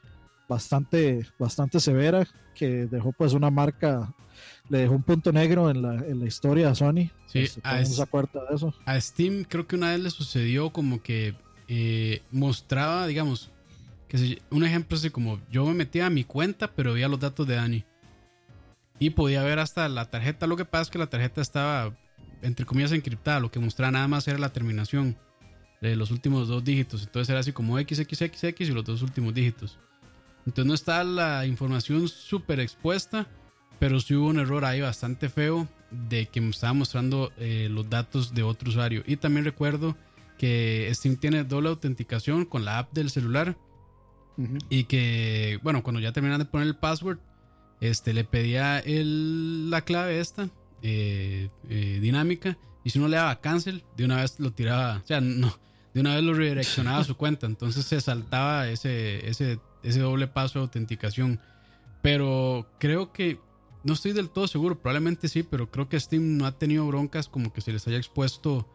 [0.47, 4.13] bastante, bastante severa que dejó pues una marca,
[4.69, 7.09] le dejó un punto negro en la, en la historia a Sony.
[7.27, 8.73] Sí, este, a, de eso.
[8.85, 11.35] a Steam creo que una vez le sucedió como que
[11.67, 13.51] eh, mostraba, digamos,
[14.07, 17.47] que un ejemplo así como yo me metía a mi cuenta pero veía los datos
[17.47, 17.85] de Dani.
[18.97, 20.47] Y podía ver hasta la tarjeta.
[20.47, 21.93] Lo que pasa es que la tarjeta estaba
[22.45, 23.39] entre comillas, encriptada.
[23.39, 25.17] Lo que mostraba nada más era la terminación
[25.81, 27.03] de los últimos dos dígitos.
[27.03, 29.77] Entonces era así como XXXX y los dos últimos dígitos.
[30.45, 33.27] Entonces no está la información súper expuesta,
[33.79, 37.89] pero sí hubo un error ahí bastante feo de que me estaba mostrando eh, los
[37.89, 39.03] datos de otro usuario.
[39.05, 39.95] Y también recuerdo
[40.37, 43.57] que Steam tiene doble autenticación con la app del celular.
[44.69, 47.19] Y que, bueno, cuando ya terminan de poner el password,
[47.79, 50.49] este, le pedía el, la clave esta
[50.81, 52.57] eh, eh, dinámica.
[52.83, 55.57] Y si uno le daba cancel, de una vez lo tiraba, o sea, no,
[55.93, 57.45] de una vez lo redireccionaba a su cuenta.
[57.45, 61.39] Entonces se saltaba ese, ese, ese doble paso de autenticación.
[62.01, 63.39] Pero creo que,
[63.85, 67.29] no estoy del todo seguro, probablemente sí, pero creo que Steam no ha tenido broncas
[67.29, 68.67] como que se les haya expuesto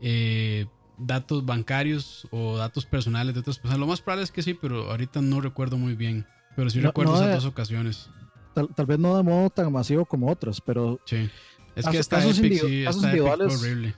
[0.00, 0.66] eh,
[0.98, 3.78] datos bancarios o datos personales de otras personas.
[3.78, 6.26] Lo más probable es que sí, pero ahorita no recuerdo muy bien.
[6.56, 8.10] Pero sí recuerdo esas dos ocasiones.
[8.54, 11.30] Tal, tal, vez no de modo tan masivo como otras, pero sí.
[11.76, 13.94] Es que casos, individuales, horrible.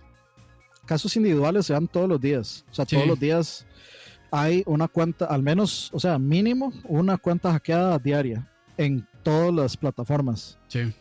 [0.84, 2.66] casos individuales se dan todos los días.
[2.70, 3.66] O sea, todos los días
[4.30, 9.76] hay una cuenta, al menos, o sea, mínimo una cuenta hackeada diaria en todas las
[9.76, 10.58] plataformas.
[10.68, 10.92] Sí.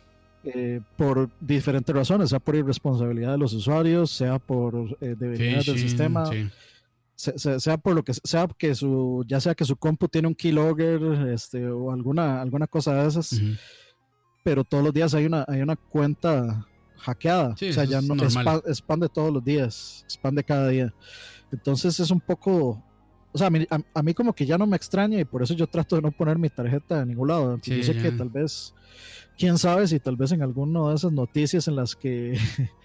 [0.44, 5.78] Eh, por diferentes razones, sea por irresponsabilidad de los usuarios, sea por eh, debilidad del
[5.78, 6.30] sistema,
[7.14, 11.28] sea, por lo que sea que su, ya sea que su compu tiene un keylogger,
[11.32, 13.40] este, o alguna, alguna cosa de esas
[14.48, 17.50] pero todos los días hay una, hay una cuenta hackeada.
[17.50, 18.34] o sea, ya no es
[18.78, 20.94] spam, de todos los días, spam de cada día.
[21.52, 22.82] Entonces es un poco.
[23.32, 23.48] O sea,
[23.94, 26.10] a mí, como que ya no me extraña y por eso yo trato de no
[26.10, 27.60] poner mi tarjeta en ningún lado.
[27.62, 28.74] yo sé que tal vez,
[29.36, 32.38] quién sabe si tal vez en alguna de esas noticias en las que.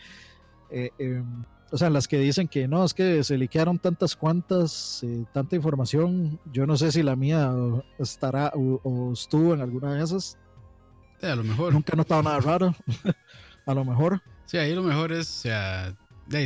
[0.76, 4.16] Eh, em, o sea, en las que dicen que no, es que se liquearon tantas
[4.16, 6.40] cuantas, eh, tanta información.
[6.52, 7.54] Yo no sé si la mía
[8.00, 10.40] estará o estuvo en alguna de esas
[11.32, 11.74] a lo mejor.
[11.74, 12.76] Nunca he notado nada raro.
[13.66, 14.22] a lo mejor.
[14.46, 15.96] Sí, ahí lo mejor es, o sea,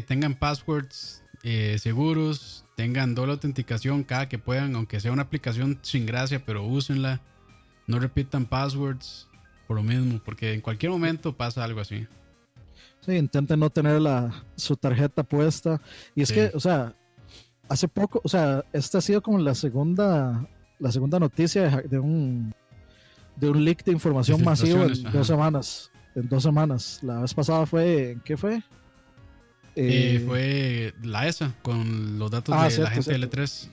[0.06, 6.06] tengan passwords eh, seguros, tengan doble autenticación cada que puedan, aunque sea una aplicación sin
[6.06, 7.22] gracia, pero úsenla.
[7.88, 9.28] No repitan passwords
[9.68, 12.06] por lo mismo, porque en cualquier momento pasa algo así.
[13.02, 15.82] Sí, intenten no tener la, su tarjeta puesta.
[16.16, 16.96] Y es que, o sea,
[17.70, 20.48] hace poco, o sea, esta ha sido como la segunda,
[20.80, 22.54] la segunda noticia de un
[23.36, 25.92] de un leak de información masivo en dos semanas.
[26.16, 27.00] En dos semanas.
[27.04, 28.64] La vez pasada fue, ¿en qué fue?
[29.80, 33.70] Eh, fue la ESA con los datos ah, de la gente L3.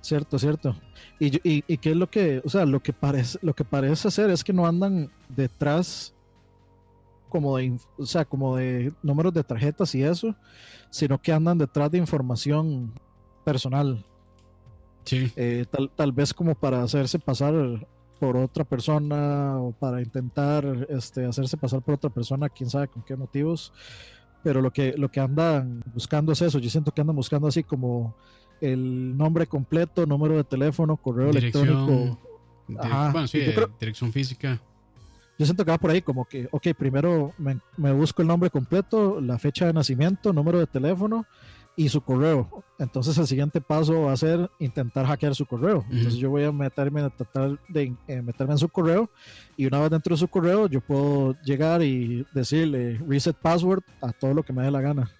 [0.00, 0.76] Cierto, cierto.
[1.18, 4.10] Y, y, y, qué es lo que, o sea, lo que parece, lo que parece
[4.10, 6.14] ser es que no andan detrás
[7.28, 10.34] como de, o sea, como de números de tarjetas y eso,
[10.90, 12.92] sino que andan detrás de información
[13.44, 14.04] personal.
[15.04, 15.32] Sí.
[15.36, 17.54] Eh, tal, tal vez como para hacerse pasar
[18.18, 23.02] por otra persona o para intentar este, hacerse pasar por otra persona, quién sabe con
[23.02, 23.72] qué motivos.
[24.46, 26.60] Pero lo que, lo que andan buscando es eso.
[26.60, 28.14] Yo siento que andan buscando así como
[28.60, 32.16] el nombre completo, número de teléfono, correo electrónico.
[32.68, 33.40] bueno, sí,
[33.80, 34.62] dirección física.
[35.36, 38.48] Yo siento que va por ahí como que, ok, primero me, me busco el nombre
[38.48, 41.26] completo, la fecha de nacimiento, número de teléfono
[41.76, 42.64] y su correo.
[42.78, 45.84] Entonces el siguiente paso va a ser intentar hackear su correo.
[45.90, 49.10] Entonces yo voy a meterme a tratar de eh, meterme en su correo
[49.56, 54.12] y una vez dentro de su correo yo puedo llegar y decirle reset password a
[54.12, 55.10] todo lo que me dé la gana.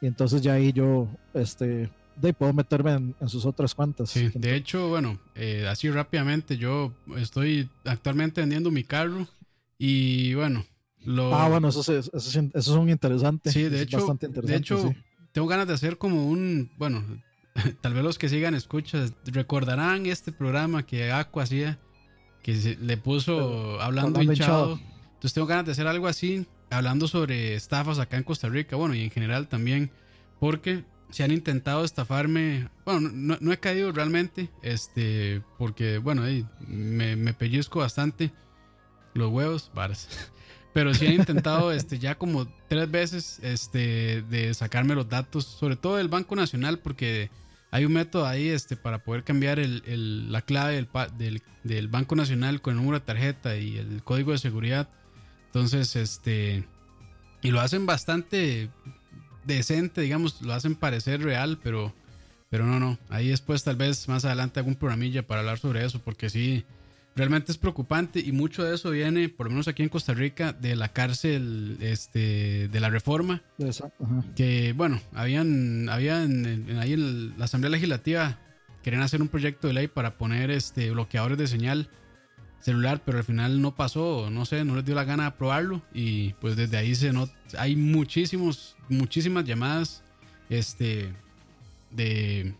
[0.00, 4.10] Y entonces ya ahí yo este de, puedo meterme en, sus otras cuentas.
[4.10, 9.26] Sí, de hecho, bueno, eh, así rápidamente yo estoy actualmente vendiendo mi carro
[9.78, 10.64] y bueno,
[11.04, 11.34] lo...
[11.34, 13.50] Ah, bueno, eso, es, eso, es, un interesante.
[13.50, 14.94] Sí, de hecho, bastante interesante, de hecho
[15.34, 17.04] tengo ganas de hacer como un, bueno,
[17.82, 21.78] tal vez los que sigan escuchas recordarán este programa que Aqua hacía,
[22.42, 24.78] que le puso hablando, hinchado.
[25.14, 28.94] Entonces tengo ganas de hacer algo así, hablando sobre estafas acá en Costa Rica, bueno,
[28.94, 29.90] y en general también,
[30.38, 36.22] porque se han intentado estafarme, bueno, no, he caído realmente, este, porque, bueno,
[36.68, 38.30] me, me pellizco bastante.
[39.14, 40.30] los huevos, varas.
[40.74, 45.76] Pero sí he intentado este, ya como tres veces este, de sacarme los datos, sobre
[45.76, 47.30] todo del Banco Nacional, porque
[47.70, 52.16] hay un método ahí este, para poder cambiar el, la clave del, del, del, Banco
[52.16, 54.88] Nacional con el número de tarjeta y el código de seguridad.
[55.46, 56.64] Entonces, este.
[57.40, 58.68] Y lo hacen bastante
[59.44, 61.94] decente, digamos, lo hacen parecer real, pero,
[62.50, 62.98] pero no, no.
[63.10, 66.64] Ahí después, tal vez más adelante, un programilla para hablar sobre eso, porque sí
[67.16, 70.52] realmente es preocupante y mucho de eso viene, por lo menos aquí en Costa Rica,
[70.52, 73.42] de la cárcel este, de la reforma.
[73.58, 78.38] Exacto, que bueno, habían, habían ahí en la Asamblea Legislativa
[78.82, 81.88] querían hacer un proyecto de ley para poner este, bloqueadores de señal
[82.60, 85.82] celular, pero al final no pasó, no sé, no les dio la gana de aprobarlo
[85.92, 90.02] y pues desde ahí se not hay muchísimos, muchísimas llamadas
[90.48, 91.12] este,
[91.90, 92.54] de,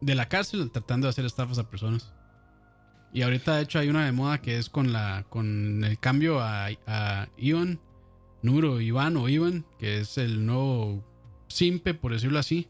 [0.00, 2.12] de la cárcel tratando de hacer estafas a personas.
[3.16, 6.38] Y ahorita de hecho hay una de moda que es con la con el cambio
[6.42, 7.80] a, a Ivan,
[8.42, 11.02] número Iván o Ivan, que es el nuevo
[11.48, 12.68] Simpe, por decirlo así.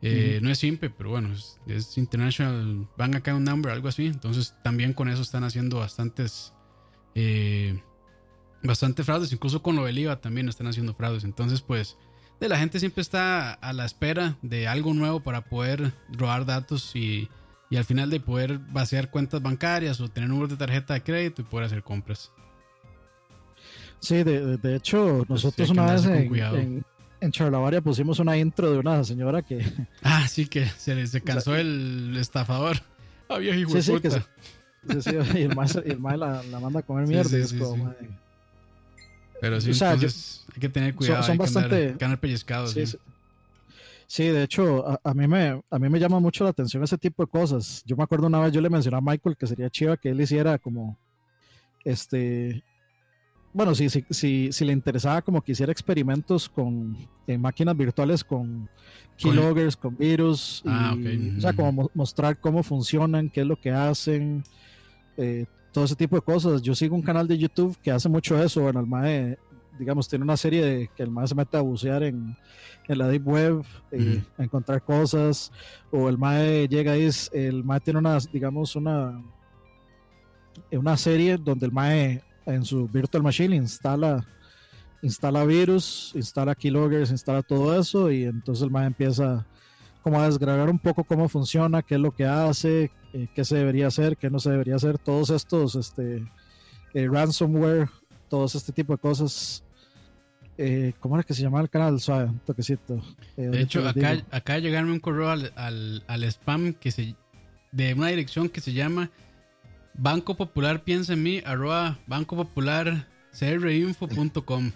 [0.00, 1.34] Eh, no es Simpe, pero bueno,
[1.66, 4.06] es, International Bank Account Number, algo así.
[4.06, 6.54] Entonces también con eso están haciendo bastantes,
[7.14, 7.78] eh,
[8.62, 9.32] bastante fraudes.
[9.32, 11.24] Incluso con lo del IVA también están haciendo fraudes.
[11.24, 11.98] Entonces pues
[12.40, 16.96] de la gente siempre está a la espera de algo nuevo para poder robar datos
[16.96, 17.28] y
[17.74, 21.42] y al final de poder vaciar cuentas bancarias o tener números de tarjeta de crédito
[21.42, 22.30] y poder hacer compras.
[23.98, 26.84] Sí, de, hecho, nosotros una vez en,
[27.20, 29.66] en, Charlavaria pusimos una intro de una señora que.
[30.04, 32.76] Ah, sí, que se, se cansó el estafador.
[33.28, 34.18] Ah, viejo sí, sí, que sí,
[35.00, 37.30] sí, y el maestro, la, la, manda a comer mierda.
[37.58, 37.94] como,
[39.40, 41.22] Pero sí, entonces hay que tener cuidado.
[41.22, 41.96] Son, bastante.
[41.98, 42.72] Andar, pellizcados.
[42.72, 42.84] Sí,
[44.06, 47.24] Sí, de hecho, a, mí me, a mí me llama mucho la atención ese tipo
[47.24, 47.82] de cosas.
[47.86, 50.20] Yo me acuerdo una vez, yo le mencioné a Michael que sería chiva que él
[50.20, 50.96] hiciera como,
[51.84, 52.62] este,
[53.52, 56.96] bueno, si, si, si, si le interesaba como que hiciera experimentos con
[57.38, 58.68] máquinas virtuales con
[59.16, 60.94] keyloggers, con virus, ah,
[61.36, 64.42] o sea, como mostrar cómo funcionan, qué es lo que hacen,
[65.16, 66.62] eh, todo ese tipo de cosas.
[66.62, 69.38] Yo sigo un canal de YouTube que hace mucho eso, bueno, el MAE,
[69.78, 72.36] digamos, tiene una serie de que el MAE se mete a bucear en
[72.88, 75.50] en la deep web, eh, a encontrar cosas,
[75.90, 79.22] o el MAE llega y es, el MAE tiene una, digamos, una,
[80.70, 84.26] una serie donde el MAE en su virtual machine instala,
[85.02, 89.46] instala virus, instala keyloggers, instala todo eso, y entonces el MAE empieza
[90.02, 93.56] como a desgragar un poco cómo funciona, qué es lo que hace, eh, qué se
[93.56, 96.22] debería hacer, qué no se debería hacer, todos estos, este,
[96.92, 97.88] eh, ransomware,
[98.28, 99.63] todos este tipo de cosas
[100.56, 102.00] eh, ¿Cómo era que se llamaba el canal?
[102.00, 103.02] Suave, un toquecito.
[103.36, 105.52] Eh, de hecho, acá, acá llegarme un correo al,
[106.06, 107.16] al, spam que se,
[107.72, 109.10] de una dirección que se llama
[109.94, 114.70] Banco Popular piensa en mí, arroba Banco Popular crinfo.com.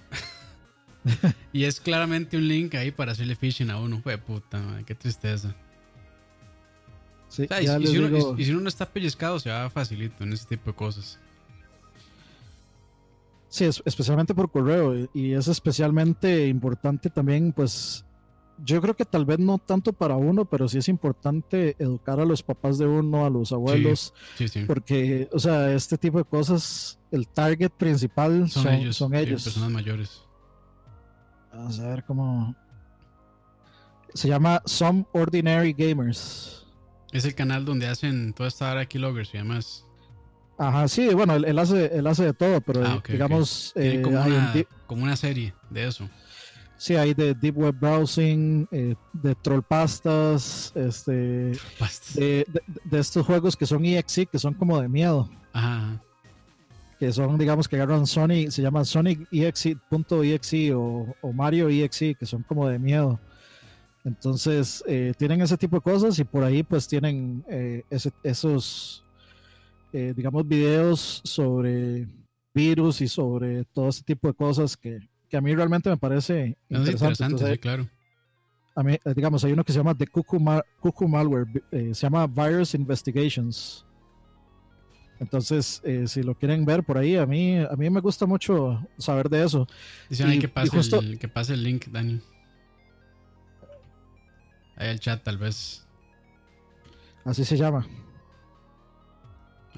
[1.52, 4.00] y es claramente un link ahí para hacerle phishing a uno.
[4.02, 5.54] Fue puta, qué tristeza.
[7.28, 10.46] Sí, y, si uno, y, si uno, no está pellizcado, se va facilito en ese
[10.46, 11.18] tipo de cosas.
[13.48, 15.08] Sí, especialmente por correo.
[15.14, 18.04] Y es especialmente importante también, pues,
[18.64, 22.24] yo creo que tal vez no tanto para uno, pero sí es importante educar a
[22.24, 24.12] los papás de uno, a los abuelos.
[24.36, 28.96] Sí, sí, Porque, o sea, este tipo de cosas, el target principal son, ellos.
[28.96, 29.44] Son ellos.
[29.44, 30.22] personas mayores.
[31.52, 32.54] Vamos a ver cómo.
[34.14, 36.66] Se llama Some Ordinary Gamers.
[37.12, 39.87] Es el canal donde hacen toda esta hora de keyloggers y además
[40.58, 43.72] Ajá, sí, bueno, él, hace, él hace de todo, pero ah, digamos...
[43.76, 44.52] Eh, como, una,
[44.86, 46.10] como, una, serie de eso.
[46.76, 51.12] Sí, hay de Deep Web Browsing, eh, de Trollpastas, este,
[52.14, 52.46] de,
[52.84, 55.30] de, estos juegos que son EXE, que son como de miedo.
[55.52, 56.02] Ajá.
[56.98, 62.26] Que son, digamos, que agarran Sonic, se llaman Sonic EXE.exe o, o Mario EXE, que
[62.26, 63.20] son como de miedo.
[64.04, 67.44] Entonces, eh, tienen ese tipo de cosas y por ahí pues tienen
[67.90, 69.04] ese, esos
[69.92, 72.06] eh, digamos, videos sobre
[72.54, 76.56] virus y sobre todo ese tipo de cosas que, que a mí realmente me parece
[76.68, 77.58] interesante.
[77.58, 77.88] claro.
[78.74, 82.26] A mí, eh, digamos, hay uno que se llama The Cuckoo, Malware, eh, se llama
[82.26, 83.84] Virus Investigations.
[85.20, 89.28] Entonces, si lo quieren ver por ahí, a mí, a mí me gusta mucho saber
[89.28, 89.66] de eso.
[90.08, 92.20] Dicen ahí que pase, el, que pase el link, Dani.
[94.76, 95.84] Ahí el chat, tal vez.
[97.24, 97.84] Así se llama.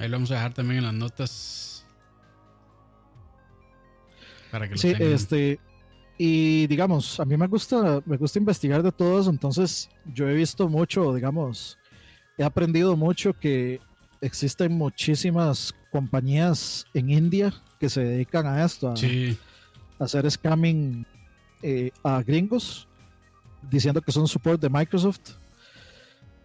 [0.01, 1.87] Ahí lo vamos a dejar también en las notas.
[4.51, 5.61] Para que lo sí, este.
[6.17, 10.35] Y digamos, a mí me gusta, me gusta investigar de todo eso, entonces yo he
[10.35, 11.79] visto mucho, digamos,
[12.37, 13.81] he aprendido mucho que
[14.21, 19.39] existen muchísimas compañías en India que se dedican a esto, a, Sí,
[19.99, 21.07] a hacer scamming
[21.63, 22.87] eh, a gringos,
[23.71, 25.37] diciendo que son support de Microsoft.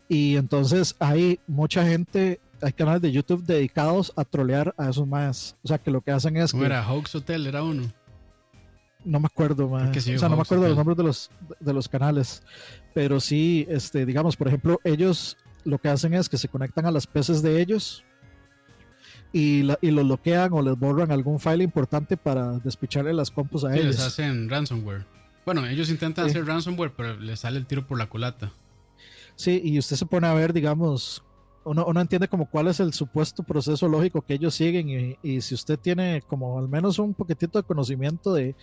[0.08, 5.56] Y entonces hay mucha gente, hay canales de YouTube dedicados a trolear a esos más.
[5.64, 6.86] O sea, que lo que hacen es ¿cómo que era?
[6.90, 7.84] Hoax Hotel era uno.
[9.04, 11.88] no me acuerdo, sí, o sea, no me acuerdo los nombres de los, de los
[11.88, 12.42] canales,
[12.94, 16.92] pero sí, este, digamos, por ejemplo, ellos lo que hacen es que se conectan a
[16.92, 18.04] las PCs de ellos
[19.32, 23.64] y, la, y los bloquean o les borran algún file importante para despicharle las compus
[23.66, 24.00] a Sí, les ellos.
[24.08, 25.06] hacen ransomware.
[25.46, 26.32] Bueno, ellos intentan Sí.
[26.32, 28.52] hacer ransomware, pero les sale el tiro por la culata.
[29.36, 31.24] Sí, y usted se pone a ver, digamos,
[31.66, 35.42] uno, uno entiende como cuál es el supuesto proceso lógico que ellos siguen y, y
[35.42, 38.56] si usted tiene como al menos un poquitito de conocimiento de,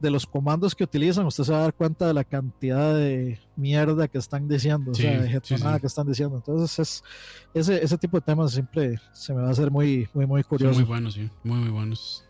[0.00, 3.38] de los comandos que utilizan, usted se va a dar cuenta de la cantidad de
[3.56, 5.80] mierda que están diciendo, Sí, o sea, de jetonada sí.
[5.82, 6.36] que están diciendo.
[6.36, 7.04] Entonces, es,
[7.52, 10.74] ese, ese tipo de temas siempre se me va a hacer muy, muy, muy curioso.
[10.74, 11.28] muy buenos, sí.
[11.44, 12.24] Muy, muy buenos.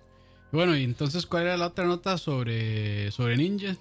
[0.50, 3.76] Bueno, y entonces, ¿cuál era la otra nota sobre, sobre Ninja?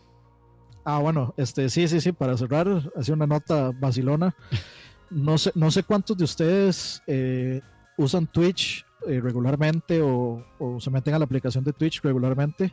[0.86, 4.36] Ah, bueno, este, sí, sí, sí, para cerrar, hacer una nota vacilona.
[5.12, 7.62] No sé, no sé cuántos de ustedes eh,
[7.98, 12.72] usan Twitch eh, regularmente o, o se meten a la aplicación de Twitch regularmente.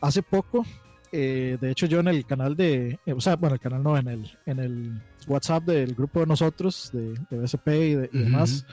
[0.00, 0.64] Hace poco,
[1.12, 3.96] eh, de hecho, yo en el canal de, eh, o sea, bueno, el canal no,
[3.96, 8.18] en el, en el WhatsApp del grupo de nosotros, de, de BSP y, de- y
[8.24, 8.66] demás,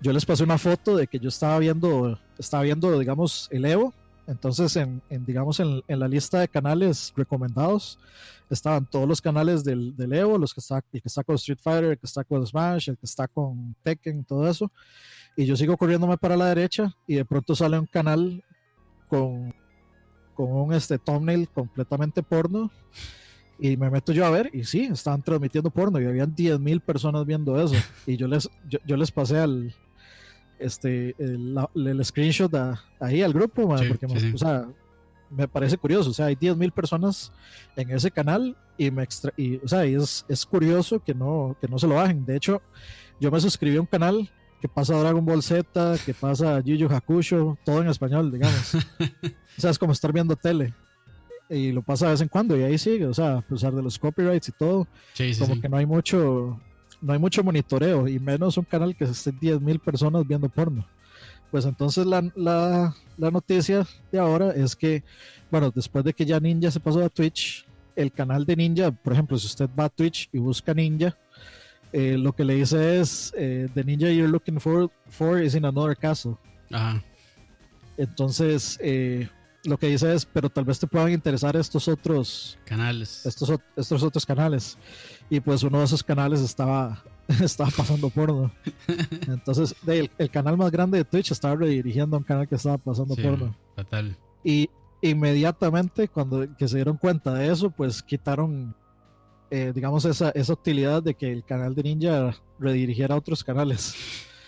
[0.00, 3.94] yo les pasé una foto de que yo estaba viendo, estaba viendo, digamos, el Evo.
[4.30, 7.98] Entonces, en, en, digamos, en, en la lista de canales recomendados,
[8.48, 11.58] estaban todos los canales del, del Evo, los que está, el que está con Street
[11.60, 14.70] Fighter, el que está con Smash, el que está con Tekken, todo eso.
[15.36, 18.44] Y yo sigo corriéndome para la derecha y de pronto sale un canal
[19.08, 19.52] con,
[20.34, 22.70] con un este, thumbnail completamente porno.
[23.58, 27.26] Y me meto yo a ver, y sí, estaban transmitiendo porno y habían 10.000 personas
[27.26, 27.74] viendo eso.
[28.06, 29.74] Y yo les, yo, yo les pasé al
[30.60, 34.68] este el, el screenshot a- ahí al grupo, man, Sí, porque sí, me, o sea,
[35.30, 36.10] me parece curioso.
[36.10, 37.32] O sea, hay 10.000 personas
[37.76, 41.56] en ese canal y me extra y, o sea, y es, es curioso que no,
[41.60, 42.24] que no se lo bajen.
[42.24, 42.60] De hecho,
[43.20, 44.30] yo me suscribí a un canal
[44.60, 48.74] que pasa Dragon Ball Z, que pasa Yu Yu Hakusho, todo en español, digamos.
[49.56, 50.74] o sea, es como estar viendo tele.
[51.48, 53.82] Y lo pasa de vez en cuando y ahí sigue, o sea, a pesar de
[53.82, 56.60] los copyrights y todo, Sí, como que no hay mucho
[57.00, 60.86] no hay mucho monitoreo y menos un canal que estén 10.000 personas viendo porno.
[61.50, 65.02] Pues entonces la, la, la noticia de ahora es que,
[65.50, 69.12] bueno, después de que ya Ninja se pasó a Twitch, el canal de Ninja, por
[69.12, 71.16] ejemplo, si usted va a Twitch y busca Ninja,
[71.92, 75.64] eh, lo que le dice es, eh, the Ninja you're looking for, for is in
[75.64, 76.36] another castle.
[76.70, 77.02] Ajá.
[77.96, 79.28] Entonces, eh,
[79.64, 83.26] lo que dice es, pero tal vez te puedan interesar estos otros Canales.
[83.26, 84.78] estos, estos otros canales.
[85.28, 87.02] Y pues uno de esos canales estaba,
[87.42, 88.50] estaba pasando porno.
[89.28, 92.78] Entonces, el, el canal más grande de Twitch estaba redirigiendo a un canal que estaba
[92.78, 93.54] pasando Sí, porno.
[93.76, 94.16] fatal.
[94.42, 94.70] Y
[95.02, 98.74] inmediatamente, cuando que se dieron cuenta de eso, pues quitaron,
[99.50, 103.94] eh, digamos, esa, esa utilidad de que el canal de Ninja redirigiera a otros canales.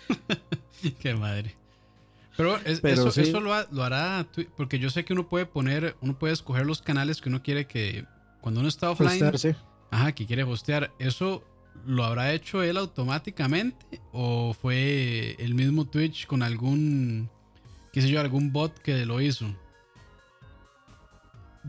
[0.99, 1.55] Qué madre.
[2.35, 3.21] Pero, es- Pero eso, sí.
[3.21, 4.25] eso lo, ha- lo hará,
[4.57, 7.65] porque yo sé que uno puede poner, uno puede escoger los canales que uno quiere
[7.67, 8.05] que,
[8.41, 9.51] cuando uno está offline, Hostear, sí.
[9.91, 11.43] ajá, que quiere hostear, ¿eso
[11.85, 17.29] lo habrá hecho él automáticamente o fue el mismo Twitch con algún,
[17.91, 19.45] qué sé yo, algún bot que lo hizo?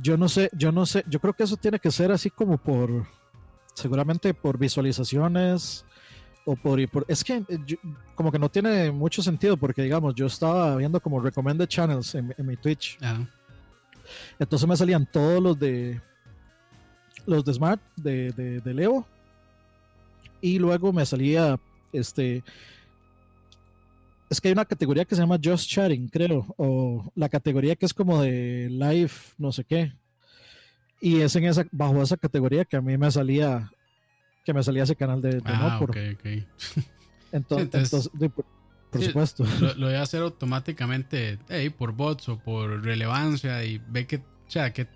[0.03, 2.59] Yo no sé, yo no sé, yo creo que eso tiene que ser así como
[2.59, 3.07] por,
[3.75, 5.85] seguramente por visualizaciones
[6.47, 7.77] o por, por- es que eh, yo-
[8.15, 12.35] como que no tiene mucho sentido porque digamos, yo estaba viendo como recommended channels en,
[12.37, 13.27] en mi Twitch, Ajá.
[14.39, 16.01] entonces me salían todos los de,
[17.27, 19.07] los de Smart, de, de, de Leo,
[20.41, 21.59] y luego me salía,
[21.93, 22.45] este,
[24.29, 27.87] es que hay una categoría que se llama Just Chatting, creo, o la categoría que
[27.87, 29.93] es como de live, no sé qué.
[31.01, 33.71] Y es en esa, bajo esa categoría que a mí me salía,
[34.45, 35.97] que me salía ese canal de, de Ah, ok.
[35.97, 36.45] Entonces,
[37.33, 38.45] entonces- entonces, de- por,
[38.91, 39.45] por Sí, supuesto.
[39.61, 44.19] Lo, lo voy a hacer automáticamente hey, por bots o por relevancia y ve que,
[44.19, 44.87] o sea, que,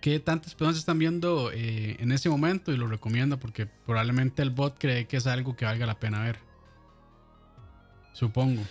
[0.00, 4.48] que tantas personas están viendo eh, en ese momento y lo recomienda porque probablemente el
[4.50, 6.38] bot cree que es algo que valga la pena ver.
[8.12, 8.62] Supongo.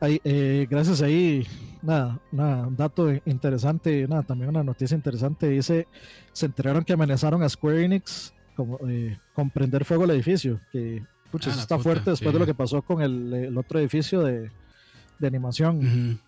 [0.00, 1.44] Ahí, eh, gracias ahí,
[1.82, 5.88] nada, nada, un dato interesante, nada, también una noticia interesante, dice,
[6.32, 11.00] se enteraron que amenazaron a Square Enix como, eh, con prender fuego al edificio, que
[11.30, 12.32] pucha, Ah, eso está puta, fuerte después sí.
[12.32, 14.50] de lo que pasó con el, el otro edificio de,
[15.20, 16.18] de animación,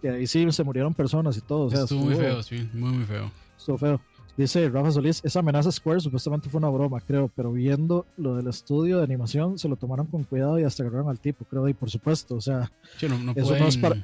[0.00, 2.92] que ahí sí se murieron personas y todo, o sea, estuvo muy feo, sí, muy,
[2.92, 3.32] muy feo.
[3.58, 4.00] estuvo feo.
[4.36, 8.46] Dice Rafa Solís, esa amenaza Square supuestamente fue una broma, creo, pero viendo lo del
[8.46, 11.74] estudio de animación, se lo tomaron con cuidado y hasta agarraron al tipo, creo, y
[11.74, 13.96] por supuesto, o sea, Sí, no, no eso pueden, no es para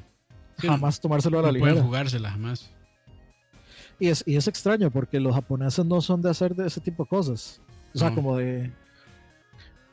[0.59, 1.71] sí, jamás tomárselo a la no ligera.
[1.71, 2.69] pueden jugársela jamás.
[4.01, 7.03] Y es, y es extraño porque los japoneses no son de hacer de ese tipo
[7.03, 7.59] de cosas.
[7.93, 8.15] O sea, No.
[8.15, 8.71] como de.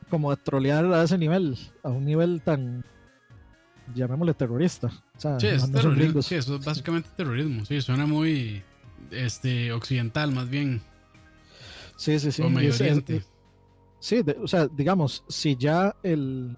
[0.09, 2.83] Como de trolear a ese nivel, a un nivel tan.
[3.93, 4.87] llamémosle terrorista.
[4.87, 6.21] O sea, Sí, es terrorismo.
[6.21, 7.65] Sí, eso es básicamente terrorismo.
[7.65, 8.61] Sí, suena muy
[9.11, 10.81] este occidental más bien.
[11.95, 12.31] sí, sí.
[12.31, 12.41] sí.
[12.41, 13.23] o Medio Oriente.
[13.99, 16.57] sí, de- o sea, digamos, si ya el,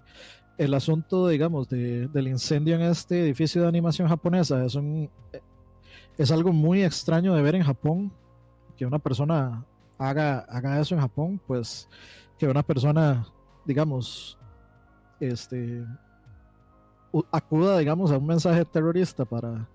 [0.58, 5.08] el asunto, digamos, de, del incendio en este edificio de animación japonesa es un.
[6.18, 8.12] Es algo muy extraño de ver en Japón,
[8.76, 9.64] que una persona
[10.08, 11.88] haga, haga eso en Japón, pues
[12.38, 13.26] que una persona,
[13.66, 14.38] digamos,
[15.20, 15.84] este,
[17.30, 19.68] acuda, digamos, a un mensaje terrorista para,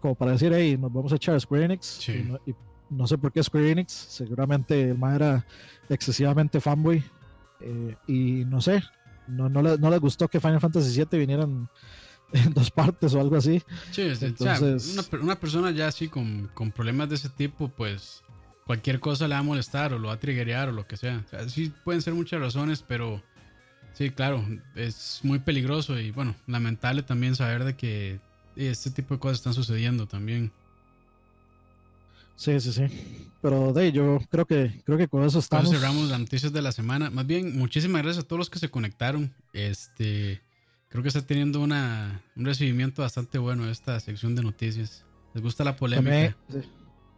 [0.00, 1.86] como para decir, hey, nos vamos a echar a Square Enix.
[1.86, 2.12] Sí.
[2.12, 2.54] Y, no, y
[2.90, 5.46] no sé por qué Square Enix, seguramente el man era
[5.88, 7.04] excesivamente fanboy.
[7.60, 8.82] eh, y no sé,
[9.26, 11.68] no, no, le- no les gustó que Final Fantasy VII vinieran
[12.32, 13.62] en dos partes o algo así.
[13.90, 17.28] Sí, es- o sea, Entonces- una, una persona ya así con, con problemas de ese
[17.30, 18.22] tipo, pues
[18.66, 21.22] cualquier cosa le va a molestar o lo va a triggerear o lo que sea.
[21.26, 23.22] O sea, sí pueden ser muchas razones, pero
[23.94, 24.44] sí, claro,
[24.74, 28.18] es muy peligroso y bueno, lamentable también saber de que
[28.56, 30.50] este tipo de cosas están sucediendo también.
[32.34, 32.82] Sí, sí, sí.
[33.40, 35.70] Pero de yo creo que creo que con eso Entonces estamos.
[35.70, 37.08] cerramos las noticias de la semana.
[37.08, 39.32] Más bien, muchísimas gracias a todos los que se conectaron.
[39.52, 40.42] Este,
[40.88, 45.04] creo que está teniendo una, un recibimiento bastante bueno esta sección de noticias.
[45.32, 46.34] ¿Les gusta la polémica?
[46.48, 46.68] También, sí,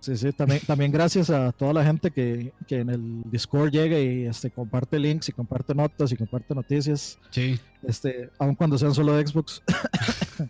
[0.01, 3.99] sí, sí, también, también gracias a toda la gente que, que en el Discord llega
[3.99, 8.95] y este, comparte links y comparte notas y comparte noticias, Sí, este, aun cuando sean
[8.95, 9.63] solo de Xbox.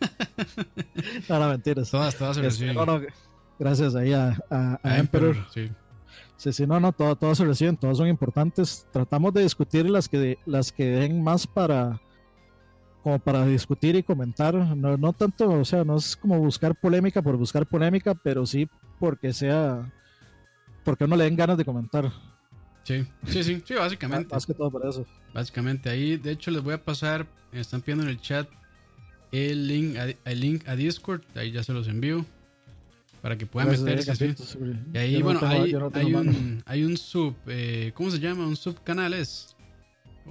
[1.28, 1.90] no, no, mentiras.
[1.90, 2.74] todas, todas se Este, reciben.
[2.76, 3.00] no, no,
[3.58, 5.36] gracias ahí a, a- a A Emperor.
[5.36, 5.70] Emperor, sí.
[6.36, 8.86] Sí, sí, no, no, todas, todas se reciben, todas son importantes.
[8.92, 12.00] Tratamos de discutir las que, las que den más para
[13.02, 14.54] como para discutir y comentar.
[14.54, 18.68] No, no tanto, o sea, no es como buscar polémica por buscar polémica, pero sí
[18.98, 19.90] porque sea,
[20.84, 22.10] porque uno le den ganas de comentar.
[22.84, 24.34] Sí, sí, sí, sí, básicamente.
[24.34, 25.04] Más que todo por eso.
[25.34, 28.48] Básicamente ahí, de hecho, les voy a pasar, están pidiendo en el chat
[29.30, 32.24] el link a, el link a Discord, ahí ya se los envío
[33.20, 34.46] para que puedan Gracias, meterse.
[34.46, 34.58] sí.
[34.58, 34.58] Sí.
[34.94, 38.46] Y ahí, bueno, tengo- hay, no hay, un, hay un sub, eh, ¿cómo se llama?
[38.46, 39.54] Un subcanal es.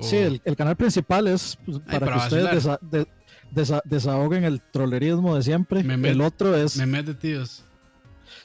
[0.04, 3.08] Sí, el, el canal principal es pues, para, para que ustedes desa- de-
[3.54, 5.84] desa- desahoguen el trolerismo de siempre.
[5.84, 7.64] Me met- el otro es Memes de tíos.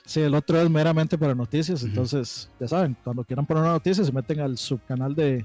[0.04, 1.82] Sí, el otro es meramente para noticias.
[1.84, 5.44] Entonces, ya saben, cuando quieran poner una noticia, se meten al subcanal de,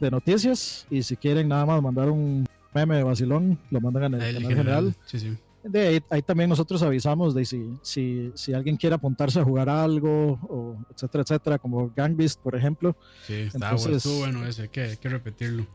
[0.00, 0.86] de noticias.
[0.90, 4.34] Y si quieren nada más mandar un meme de vacilón, lo mandan en el El
[4.42, 4.94] canal general.
[5.06, 5.36] Sí, sí.
[5.64, 9.68] De ahí, ahí también nosotros avisamos de si, si, si alguien quiere apuntarse a jugar
[9.68, 12.96] algo, o etcétera, etcétera, como Gang Beast, por ejemplo.
[13.26, 15.66] Sí, está Entonces- bueno, bueno ese, hay que, hay que repetirlo.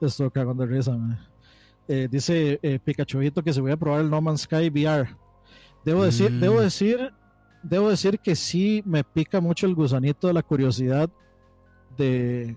[0.00, 1.18] Esto cagando de risa, man.
[1.88, 5.08] Eh, dice eh, Pikachuito que se voy a probar el No Man's Sky VR.
[5.84, 6.40] Debo decir, Mm.
[6.40, 7.12] debo decir,
[7.62, 11.10] debo decir que sí me pica mucho el gusanito de la curiosidad
[11.98, 12.56] de,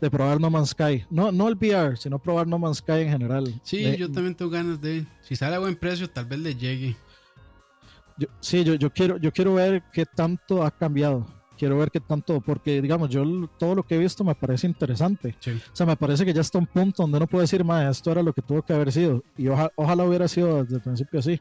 [0.00, 1.04] de probar No Man's Sky.
[1.10, 3.60] No, no el VR, sino probar No Man's Sky en general.
[3.64, 5.04] Sí, Me- yo también tengo ganas de.
[5.22, 6.96] Si sale a buen precio, tal vez le llegue.
[8.18, 11.26] yo- sí, yo, yo quiero, yo quiero ver qué tanto ha cambiado.
[11.58, 13.24] Quiero ver qué tanto, porque digamos, yo
[13.58, 15.36] todo lo que he visto me parece interesante.
[15.38, 15.50] Sí.
[15.50, 18.10] O sea, me parece que ya está un punto donde uno puede decir, más esto
[18.10, 19.22] era lo que tuvo que haber sido.
[19.36, 21.40] Y oja- ojalá hubiera sido desde el principio así.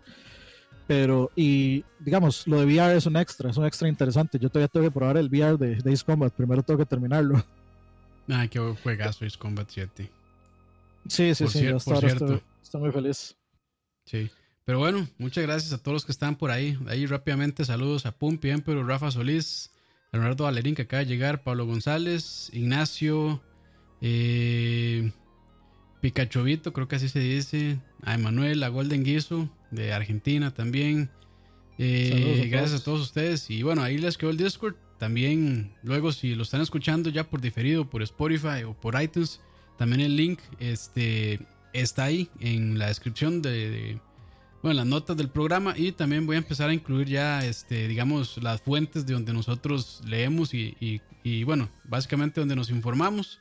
[0.88, 4.38] Pero, y digamos, lo de VR es un extra, es un extra interesante.
[4.40, 6.34] Yo todavía tengo que probar el VR de Days Combat.
[6.34, 7.44] Primero tengo que terminarlo.
[8.30, 10.10] Ah, qué juegazo es Combat 7.
[11.08, 11.60] Sí, sí, Por sí.
[11.60, 12.26] cier- por ahora cierto.
[12.36, 13.36] estoy, estoy muy feliz.
[14.06, 14.30] Sí.
[14.64, 16.78] Pero bueno, muchas gracias a todos los que están por ahí.
[16.88, 19.72] Ahí rápidamente saludos a Pumpi, Emperor, Rafa Solís,
[20.14, 23.42] Leonardo Valerín que acaba de llegar, Pablo González, Ignacio,
[24.00, 25.12] eh,
[26.00, 31.10] Picachovito, creo que así se dice, a Emanuel, a Golden Guiso de Argentina también.
[31.78, 33.50] Eh, a gracias a todos ustedes.
[33.50, 34.76] Y bueno, ahí les quedó el Discord.
[35.00, 39.42] También, luego, si lo están escuchando ya por diferido, por Spotify o por iTunes,
[39.78, 41.40] también el link este,
[41.74, 44.02] está ahí en la descripción de, de-
[44.62, 45.74] bueno, las notas del programa.
[45.76, 50.02] Y también voy a empezar a incluir ya, este, digamos, las fuentes de donde nosotros
[50.06, 53.40] leemos y, y- y, bueno, básicamente donde nos informamos.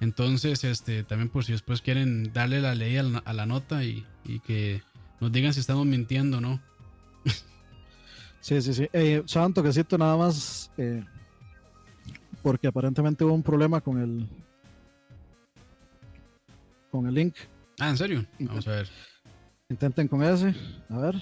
[0.00, 3.84] Entonces, este, también por si después quieren darle la ley a la, a la nota
[3.84, 4.82] y, y que
[5.22, 6.60] nos digan si estamos mintiendo o no.
[8.40, 8.88] Sí, sí, sí.
[8.92, 10.68] Eh, solo un toquecito nada más.
[10.76, 11.04] eh,
[12.42, 14.28] porque aparentemente hubo un problema con el.
[16.90, 17.36] Con el link.
[17.78, 18.26] Ah, ¿en serio?
[18.40, 18.88] Vamos a ver.
[19.68, 20.54] Intenten con ese.
[20.90, 21.14] A ver.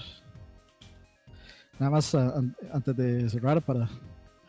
[1.77, 3.87] nada más antes de cerrar para.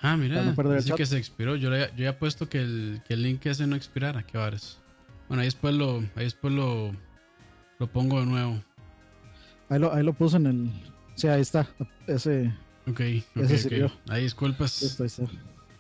[0.01, 0.43] Ah, mira,
[0.77, 1.57] dice que se expiró.
[1.57, 4.23] Yo, ya, yo he puesto que el, que el link ese no expirara.
[4.23, 4.79] Qué bares.
[5.29, 6.97] Bueno, ahí después lo, ahí después lo,
[7.79, 8.65] lo pongo de nuevo.
[9.73, 10.71] Ahí lo, ahí lo puse en el.
[11.15, 11.67] Sí, ahí está.
[12.07, 12.55] Ese.
[12.83, 13.25] Ok, okay,
[14.07, 14.99] Ahí disculpas.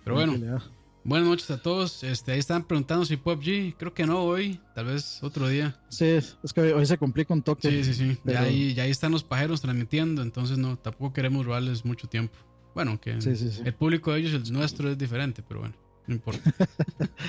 [0.03, 0.63] Pero bueno.
[1.05, 2.03] Buenas noches a todos.
[2.03, 3.77] Este, ahí están preguntando si PUBG.
[3.77, 5.79] Creo que no hoy, tal vez otro día.
[5.91, 7.71] Sí, es que hoy, se complica un toque.
[7.71, 8.19] Sí, sí, sí.
[8.25, 12.39] Ya, ahí, ya ahí están los pajeros transmitiendo, entonces no, tampoco queremos robarles mucho tiempo.
[12.75, 15.75] Bueno, que el público de ellos, el nuestro es diferente, pero bueno,
[16.07, 16.51] no importa.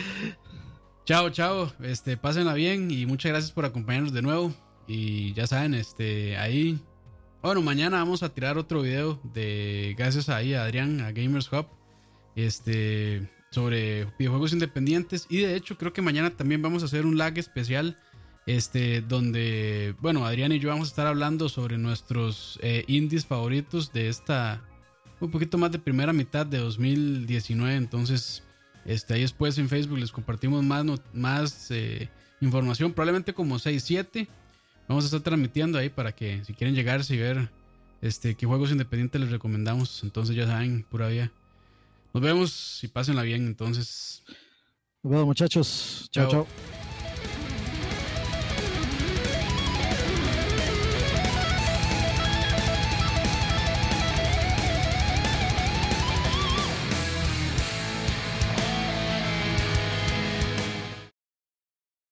[1.05, 1.73] chao, chao.
[1.81, 4.53] Este, pásenla bien y muchas gracias por acompañarnos de nuevo.
[4.87, 6.79] Y ya saben, este, ahí.
[7.41, 11.67] Bueno, mañana vamos a tirar otro video de gracias ahí a Adrián, a Gamers Hub.
[12.35, 15.27] Este sobre videojuegos independientes.
[15.29, 17.97] Y de hecho, creo que mañana también vamos a hacer un lag especial.
[18.45, 23.93] Este, donde, bueno, Adrián y yo vamos a estar hablando sobre nuestros eh, indies favoritos
[23.93, 24.61] de esta,
[25.21, 27.75] un poquito más de primera mitad de 2019.
[27.75, 28.43] Entonces,
[28.85, 32.09] este, ahí después en Facebook les compartimos más, más eh,
[32.41, 34.27] información, probablemente como 6, 7.
[34.87, 37.49] Vamos a estar transmitiendo ahí para que si quieren llegarse y ver
[38.01, 40.03] este, qué juegos independientes les recomendamos.
[40.03, 41.31] Entonces ya saben, pura vida.
[42.13, 44.23] Nos vemos y pásenla bien entonces.
[45.01, 46.07] Nos vemos muchachos.
[46.11, 46.29] chao.
[46.29, 46.47] chao.